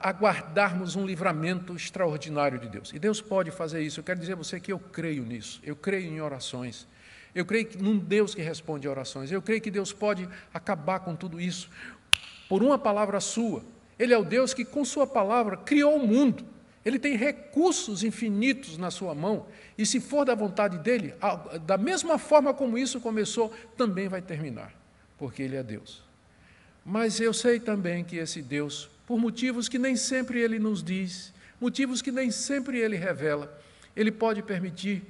aguardarmos 0.00 0.94
um 0.94 1.04
livramento 1.04 1.74
extraordinário 1.74 2.60
de 2.60 2.68
Deus. 2.68 2.92
E 2.92 2.98
Deus 2.98 3.20
pode 3.20 3.50
fazer 3.50 3.82
isso. 3.82 3.98
Eu 3.98 4.04
quero 4.04 4.20
dizer 4.20 4.34
a 4.34 4.36
você 4.36 4.60
que 4.60 4.72
eu 4.72 4.78
creio 4.78 5.24
nisso. 5.24 5.60
Eu 5.64 5.74
creio 5.74 6.08
em 6.08 6.20
orações. 6.20 6.86
Eu 7.34 7.44
creio 7.44 7.68
num 7.80 7.98
Deus 7.98 8.36
que 8.36 8.40
responde 8.40 8.86
orações. 8.86 9.32
Eu 9.32 9.42
creio 9.42 9.60
que 9.60 9.70
Deus 9.70 9.92
pode 9.92 10.28
acabar 10.54 11.00
com 11.00 11.16
tudo 11.16 11.40
isso 11.40 11.68
por 12.48 12.62
uma 12.62 12.78
palavra 12.78 13.18
sua. 13.18 13.64
Ele 13.98 14.14
é 14.14 14.18
o 14.18 14.24
Deus 14.24 14.54
que, 14.54 14.64
com 14.64 14.84
Sua 14.84 15.08
palavra, 15.08 15.56
criou 15.56 15.96
o 15.96 16.06
mundo. 16.06 16.44
Ele 16.84 16.98
tem 16.98 17.16
recursos 17.16 18.04
infinitos 18.04 18.76
na 18.76 18.90
sua 18.90 19.14
mão, 19.14 19.46
e 19.78 19.86
se 19.86 20.00
for 20.00 20.24
da 20.24 20.34
vontade 20.34 20.78
dele, 20.78 21.14
da 21.64 21.78
mesma 21.78 22.18
forma 22.18 22.52
como 22.52 22.76
isso 22.76 23.00
começou, 23.00 23.52
também 23.76 24.08
vai 24.08 24.20
terminar, 24.20 24.74
porque 25.16 25.42
ele 25.42 25.56
é 25.56 25.62
Deus. 25.62 26.02
Mas 26.84 27.20
eu 27.20 27.32
sei 27.32 27.60
também 27.60 28.04
que 28.04 28.16
esse 28.16 28.42
Deus, 28.42 28.90
por 29.06 29.18
motivos 29.18 29.68
que 29.68 29.78
nem 29.78 29.96
sempre 29.96 30.40
ele 30.40 30.58
nos 30.58 30.82
diz, 30.82 31.32
motivos 31.60 32.02
que 32.02 32.10
nem 32.10 32.30
sempre 32.30 32.78
ele 32.78 32.96
revela, 32.96 33.60
ele 33.94 34.10
pode 34.10 34.42
permitir 34.42 35.02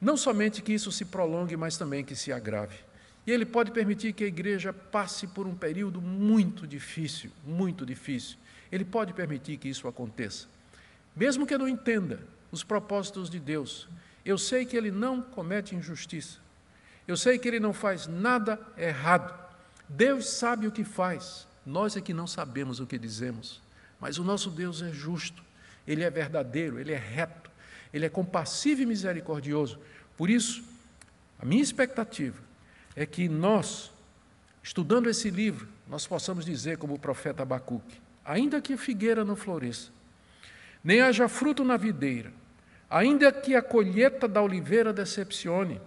não 0.00 0.16
somente 0.16 0.62
que 0.62 0.72
isso 0.72 0.90
se 0.90 1.04
prolongue, 1.04 1.56
mas 1.56 1.76
também 1.76 2.04
que 2.04 2.16
se 2.16 2.32
agrave. 2.32 2.76
E 3.26 3.30
ele 3.30 3.46
pode 3.46 3.70
permitir 3.70 4.12
que 4.12 4.24
a 4.24 4.26
igreja 4.26 4.72
passe 4.72 5.28
por 5.28 5.46
um 5.46 5.54
período 5.54 6.00
muito 6.00 6.66
difícil, 6.66 7.30
muito 7.46 7.86
difícil. 7.86 8.36
Ele 8.70 8.84
pode 8.84 9.12
permitir 9.12 9.58
que 9.58 9.68
isso 9.68 9.86
aconteça. 9.86 10.48
Mesmo 11.14 11.46
que 11.46 11.54
eu 11.54 11.58
não 11.58 11.68
entenda 11.68 12.20
os 12.50 12.64
propósitos 12.64 13.30
de 13.30 13.38
Deus, 13.38 13.88
eu 14.24 14.36
sei 14.38 14.64
que 14.64 14.76
Ele 14.76 14.90
não 14.90 15.22
comete 15.22 15.76
injustiça. 15.76 16.38
Eu 17.06 17.16
sei 17.16 17.38
que 17.38 17.46
Ele 17.46 17.60
não 17.60 17.72
faz 17.72 18.06
nada 18.06 18.58
errado. 18.76 19.41
Deus 19.94 20.30
sabe 20.30 20.66
o 20.66 20.72
que 20.72 20.84
faz, 20.84 21.46
nós 21.66 21.96
é 21.96 22.00
que 22.00 22.14
não 22.14 22.26
sabemos 22.26 22.80
o 22.80 22.86
que 22.86 22.98
dizemos. 22.98 23.60
Mas 24.00 24.18
o 24.18 24.24
nosso 24.24 24.50
Deus 24.50 24.82
é 24.82 24.90
justo, 24.90 25.44
Ele 25.86 26.02
é 26.02 26.10
verdadeiro, 26.10 26.78
Ele 26.78 26.92
é 26.92 26.98
reto, 26.98 27.50
Ele 27.92 28.06
é 28.06 28.08
compassivo 28.08 28.82
e 28.82 28.86
misericordioso. 28.86 29.78
Por 30.16 30.30
isso, 30.30 30.64
a 31.38 31.44
minha 31.44 31.62
expectativa 31.62 32.40
é 32.96 33.04
que 33.04 33.28
nós, 33.28 33.92
estudando 34.62 35.08
esse 35.08 35.30
livro, 35.30 35.68
nós 35.86 36.06
possamos 36.06 36.44
dizer, 36.44 36.78
como 36.78 36.94
o 36.94 36.98
profeta 36.98 37.42
Abacuque: 37.42 38.00
ainda 38.24 38.60
que 38.60 38.72
a 38.72 38.78
figueira 38.78 39.24
não 39.24 39.36
floresça, 39.36 39.90
nem 40.82 41.00
haja 41.00 41.28
fruto 41.28 41.62
na 41.62 41.76
videira, 41.76 42.32
ainda 42.88 43.30
que 43.30 43.54
a 43.54 43.62
colheita 43.62 44.26
da 44.26 44.40
oliveira 44.40 44.92
decepcione, 44.92 45.80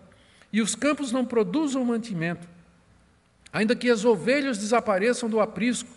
e 0.54 0.62
os 0.62 0.76
campos 0.76 1.12
não 1.12 1.26
produzam 1.26 1.84
mantimento, 1.84 2.48
ainda 3.56 3.74
que 3.74 3.90
as 3.90 4.04
ovelhas 4.04 4.58
desapareçam 4.58 5.30
do 5.30 5.40
aprisco, 5.40 5.88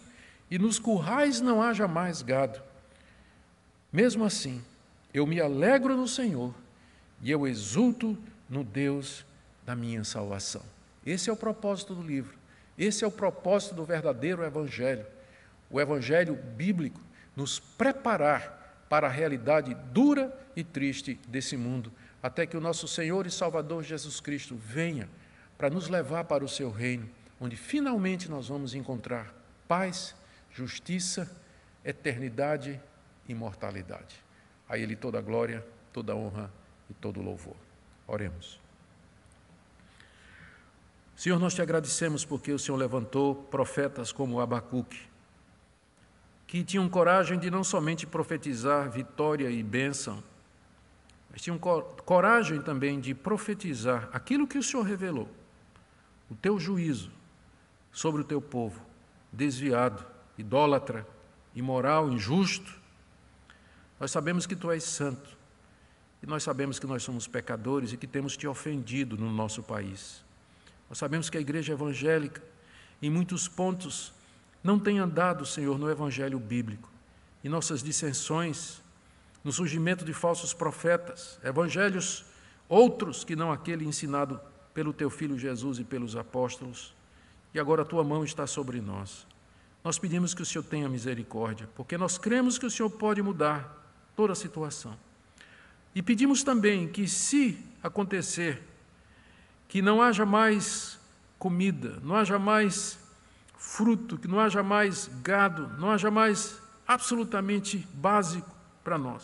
e 0.48 0.56
nos 0.60 0.78
currais 0.78 1.40
não 1.40 1.60
haja 1.60 1.88
mais 1.88 2.22
gado. 2.22 2.62
Mesmo 3.92 4.24
assim, 4.24 4.62
eu 5.12 5.26
me 5.26 5.40
alegro 5.40 5.96
no 5.96 6.06
Senhor, 6.06 6.54
e 7.20 7.32
eu 7.32 7.48
exulto 7.48 8.16
no 8.48 8.62
Deus 8.62 9.26
da 9.66 9.74
minha 9.74 10.04
salvação. 10.04 10.62
Esse 11.04 11.30
é 11.30 11.32
o 11.32 11.36
propósito 11.36 11.96
do 11.96 12.02
livro. 12.02 12.38
Esse 12.78 13.02
é 13.02 13.08
o 13.08 13.10
propósito 13.10 13.74
do 13.74 13.84
verdadeiro 13.84 14.44
Evangelho. 14.44 15.04
O 15.68 15.80
Evangelho 15.80 16.36
bíblico 16.36 17.00
nos 17.34 17.58
preparar 17.58 18.86
para 18.88 19.08
a 19.08 19.10
realidade 19.10 19.76
dura 19.92 20.32
e 20.54 20.62
triste 20.62 21.18
desse 21.26 21.56
mundo, 21.56 21.90
até 22.22 22.46
que 22.46 22.56
o 22.56 22.60
nosso 22.60 22.86
Senhor 22.86 23.26
e 23.26 23.32
Salvador 23.32 23.82
Jesus 23.82 24.20
Cristo 24.20 24.54
venha 24.54 25.08
para 25.58 25.68
nos 25.68 25.88
levar 25.88 26.22
para 26.22 26.44
o 26.44 26.48
seu 26.48 26.70
reino, 26.70 27.10
onde 27.40 27.56
finalmente 27.56 28.30
nós 28.30 28.48
vamos 28.48 28.74
encontrar 28.74 29.32
paz, 29.66 30.14
justiça, 30.50 31.30
eternidade 31.84 32.80
e 33.28 33.32
imortalidade. 33.32 34.16
A 34.68 34.76
Ele 34.76 34.96
toda 34.96 35.18
a 35.18 35.22
glória, 35.22 35.64
toda 35.92 36.12
a 36.12 36.16
honra 36.16 36.52
e 36.90 36.94
todo 36.94 37.20
o 37.20 37.22
louvor. 37.22 37.56
Oremos. 38.06 38.60
Senhor, 41.14 41.38
nós 41.38 41.54
te 41.54 41.62
agradecemos 41.62 42.24
porque 42.24 42.52
o 42.52 42.58
Senhor 42.58 42.76
levantou 42.76 43.34
profetas 43.34 44.12
como 44.12 44.40
Abacuque, 44.40 45.00
que 46.46 46.64
tinham 46.64 46.88
coragem 46.88 47.38
de 47.38 47.50
não 47.50 47.64
somente 47.64 48.06
profetizar 48.06 48.88
vitória 48.90 49.50
e 49.50 49.62
bênção, 49.62 50.22
mas 51.30 51.42
tinham 51.42 51.58
coragem 51.58 52.62
também 52.62 53.00
de 53.00 53.14
profetizar 53.14 54.08
aquilo 54.12 54.46
que 54.46 54.56
o 54.56 54.62
Senhor 54.62 54.82
revelou, 54.82 55.28
o 56.30 56.34
teu 56.34 56.58
juízo 56.58 57.17
sobre 57.98 58.20
o 58.20 58.24
teu 58.24 58.40
povo, 58.40 58.80
desviado, 59.32 60.06
idólatra, 60.38 61.04
imoral, 61.52 62.08
injusto. 62.12 62.72
Nós 63.98 64.12
sabemos 64.12 64.46
que 64.46 64.54
tu 64.54 64.70
és 64.70 64.84
santo, 64.84 65.36
e 66.22 66.26
nós 66.26 66.44
sabemos 66.44 66.78
que 66.78 66.86
nós 66.86 67.02
somos 67.02 67.26
pecadores 67.26 67.92
e 67.92 67.96
que 67.96 68.06
temos 68.06 68.36
te 68.36 68.46
ofendido 68.46 69.16
no 69.16 69.32
nosso 69.32 69.64
país. 69.64 70.24
Nós 70.88 70.96
sabemos 70.96 71.28
que 71.28 71.36
a 71.36 71.40
igreja 71.40 71.72
evangélica, 71.72 72.40
em 73.02 73.10
muitos 73.10 73.48
pontos, 73.48 74.12
não 74.62 74.78
tem 74.78 75.00
andado, 75.00 75.44
Senhor, 75.44 75.76
no 75.76 75.90
evangelho 75.90 76.38
bíblico. 76.38 76.88
E 77.42 77.48
nossas 77.48 77.82
dissensões, 77.82 78.80
no 79.42 79.50
surgimento 79.50 80.04
de 80.04 80.12
falsos 80.12 80.54
profetas, 80.54 81.40
evangelhos 81.42 82.24
outros 82.68 83.24
que 83.24 83.34
não 83.34 83.50
aquele 83.50 83.84
ensinado 83.84 84.40
pelo 84.72 84.92
teu 84.92 85.10
filho 85.10 85.36
Jesus 85.36 85.80
e 85.80 85.84
pelos 85.84 86.14
apóstolos. 86.14 86.96
E 87.52 87.58
agora 87.58 87.82
a 87.82 87.84
tua 87.84 88.04
mão 88.04 88.24
está 88.24 88.46
sobre 88.46 88.80
nós. 88.80 89.26
Nós 89.82 89.98
pedimos 89.98 90.34
que 90.34 90.42
o 90.42 90.46
Senhor 90.46 90.64
tenha 90.64 90.88
misericórdia, 90.88 91.68
porque 91.74 91.96
nós 91.96 92.18
cremos 92.18 92.58
que 92.58 92.66
o 92.66 92.70
Senhor 92.70 92.90
pode 92.90 93.22
mudar 93.22 93.74
toda 94.14 94.32
a 94.32 94.36
situação. 94.36 94.96
E 95.94 96.02
pedimos 96.02 96.42
também 96.42 96.88
que, 96.88 97.08
se 97.08 97.58
acontecer 97.82 98.62
que 99.68 99.80
não 99.80 100.02
haja 100.02 100.26
mais 100.26 100.98
comida, 101.38 101.98
não 102.02 102.16
haja 102.16 102.38
mais 102.38 102.98
fruto, 103.56 104.18
que 104.18 104.28
não 104.28 104.40
haja 104.40 104.62
mais 104.62 105.10
gado, 105.22 105.68
não 105.78 105.90
haja 105.90 106.10
mais 106.10 106.60
absolutamente 106.86 107.78
básico 107.94 108.50
para 108.82 108.98
nós. 108.98 109.22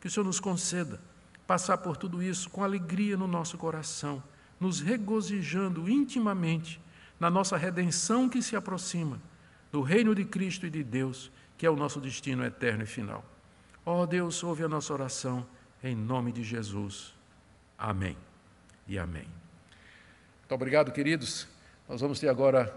Que 0.00 0.06
o 0.06 0.10
Senhor 0.10 0.24
nos 0.24 0.40
conceda 0.40 1.00
passar 1.46 1.78
por 1.78 1.96
tudo 1.96 2.22
isso 2.22 2.50
com 2.50 2.62
alegria 2.62 3.16
no 3.16 3.26
nosso 3.26 3.56
coração, 3.56 4.22
nos 4.60 4.80
regozijando 4.80 5.88
intimamente 5.88 6.80
na 7.18 7.28
nossa 7.28 7.56
redenção 7.56 8.28
que 8.28 8.42
se 8.42 8.54
aproxima, 8.54 9.20
do 9.72 9.82
reino 9.82 10.14
de 10.14 10.24
Cristo 10.24 10.66
e 10.66 10.70
de 10.70 10.82
Deus, 10.82 11.30
que 11.56 11.66
é 11.66 11.70
o 11.70 11.76
nosso 11.76 12.00
destino 12.00 12.44
eterno 12.44 12.84
e 12.84 12.86
final. 12.86 13.24
Ó 13.84 14.02
oh, 14.02 14.06
Deus, 14.06 14.42
ouve 14.44 14.64
a 14.64 14.68
nossa 14.68 14.92
oração, 14.92 15.46
em 15.82 15.94
nome 15.94 16.32
de 16.32 16.42
Jesus. 16.42 17.14
Amém 17.76 18.16
e 18.86 18.98
amém. 18.98 19.26
Muito 20.40 20.54
obrigado, 20.54 20.92
queridos. 20.92 21.46
Nós 21.88 22.00
vamos 22.00 22.18
ter 22.18 22.28
agora 22.28 22.74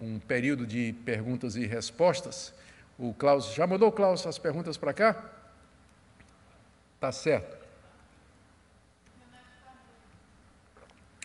um 0.00 0.18
período 0.18 0.66
de 0.66 0.92
perguntas 1.04 1.56
e 1.56 1.66
respostas. 1.66 2.52
O 2.98 3.14
Klaus, 3.14 3.54
já 3.54 3.66
mandou, 3.66 3.90
Klaus, 3.90 4.26
as 4.26 4.38
perguntas 4.38 4.76
para 4.76 4.92
cá? 4.92 5.30
Tá 7.00 7.10
certo. 7.10 7.63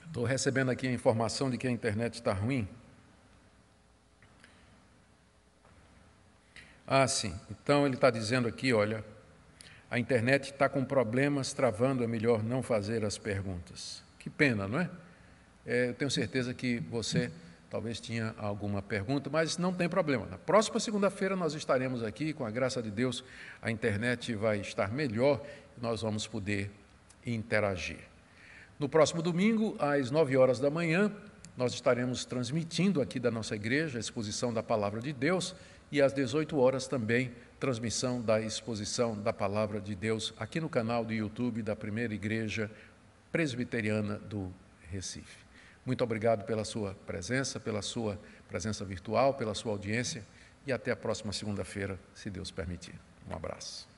Estou 0.10 0.24
recebendo 0.24 0.72
aqui 0.72 0.88
a 0.88 0.92
informação 0.92 1.52
de 1.52 1.58
que 1.58 1.68
a 1.68 1.72
internet 1.72 2.16
está 2.16 2.34
ruim. 2.34 2.68
Ah, 6.88 7.08
sim. 7.08 7.40
Então 7.52 7.86
ele 7.86 7.94
está 7.94 8.10
dizendo 8.10 8.48
aqui, 8.48 8.74
olha, 8.74 9.06
a 9.92 10.00
internet 10.00 10.52
está 10.52 10.68
com 10.68 10.84
problemas, 10.84 11.54
travando, 11.54 12.04
é 12.04 12.08
melhor 12.08 12.44
não 12.44 12.64
fazer 12.64 13.06
as 13.06 13.20
perguntas. 13.20 14.02
Que 14.18 14.32
pena, 14.32 14.68
não 14.68 14.80
é? 14.80 14.90
é 15.64 15.90
eu 15.90 15.94
tenho 15.94 16.10
certeza 16.10 16.56
que 16.56 16.80
você 16.80 17.32
talvez 17.70 18.00
tinha 18.00 18.34
alguma 18.40 18.82
pergunta, 18.82 19.30
mas 19.30 19.60
não 19.60 19.72
tem 19.72 19.88
problema. 19.88 20.26
Na 20.26 20.40
próxima 20.40 20.80
segunda-feira 20.80 21.36
nós 21.36 21.54
estaremos 21.54 22.04
aqui, 22.04 22.34
com 22.34 22.44
a 22.44 22.50
graça 22.50 22.82
de 22.82 22.90
Deus, 22.90 23.24
a 23.62 23.70
internet 23.70 24.34
vai 24.34 24.60
estar 24.60 24.92
melhor, 24.92 25.40
nós 25.80 26.02
vamos 26.02 26.26
poder 26.26 26.72
interagir. 27.24 28.09
No 28.80 28.88
próximo 28.88 29.22
domingo, 29.22 29.76
às 29.78 30.10
9 30.10 30.38
horas 30.38 30.58
da 30.58 30.70
manhã, 30.70 31.12
nós 31.58 31.74
estaremos 31.74 32.24
transmitindo 32.24 33.02
aqui 33.02 33.20
da 33.20 33.30
nossa 33.30 33.54
igreja 33.54 33.98
a 33.98 34.00
exposição 34.00 34.54
da 34.54 34.64
palavra 34.64 35.02
de 35.02 35.12
Deus 35.12 35.54
e 35.92 36.02
às 36.02 36.14
18 36.14 36.58
horas 36.58 36.88
também 36.88 37.34
transmissão 37.60 38.22
da 38.22 38.40
exposição 38.40 39.22
da 39.22 39.34
palavra 39.34 39.82
de 39.82 39.94
Deus 39.94 40.34
aqui 40.40 40.62
no 40.62 40.70
canal 40.70 41.04
do 41.04 41.12
YouTube 41.12 41.62
da 41.62 41.76
Primeira 41.76 42.14
Igreja 42.14 42.72
Presbiteriana 43.34 44.16
do 44.18 44.50
Recife. 44.90 45.44
Muito 45.86 46.02
obrigado 46.02 46.46
pela 46.46 46.64
sua 46.64 46.96
presença, 47.06 47.60
pela 47.60 47.82
sua 47.82 48.18
presença 48.48 48.86
virtual, 48.86 49.34
pela 49.34 49.54
sua 49.54 49.74
audiência 49.74 50.26
e 50.66 50.72
até 50.72 50.92
a 50.92 50.96
próxima 50.96 51.34
segunda-feira, 51.34 52.00
se 52.14 52.30
Deus 52.30 52.50
permitir. 52.50 52.96
Um 53.30 53.36
abraço. 53.36 53.89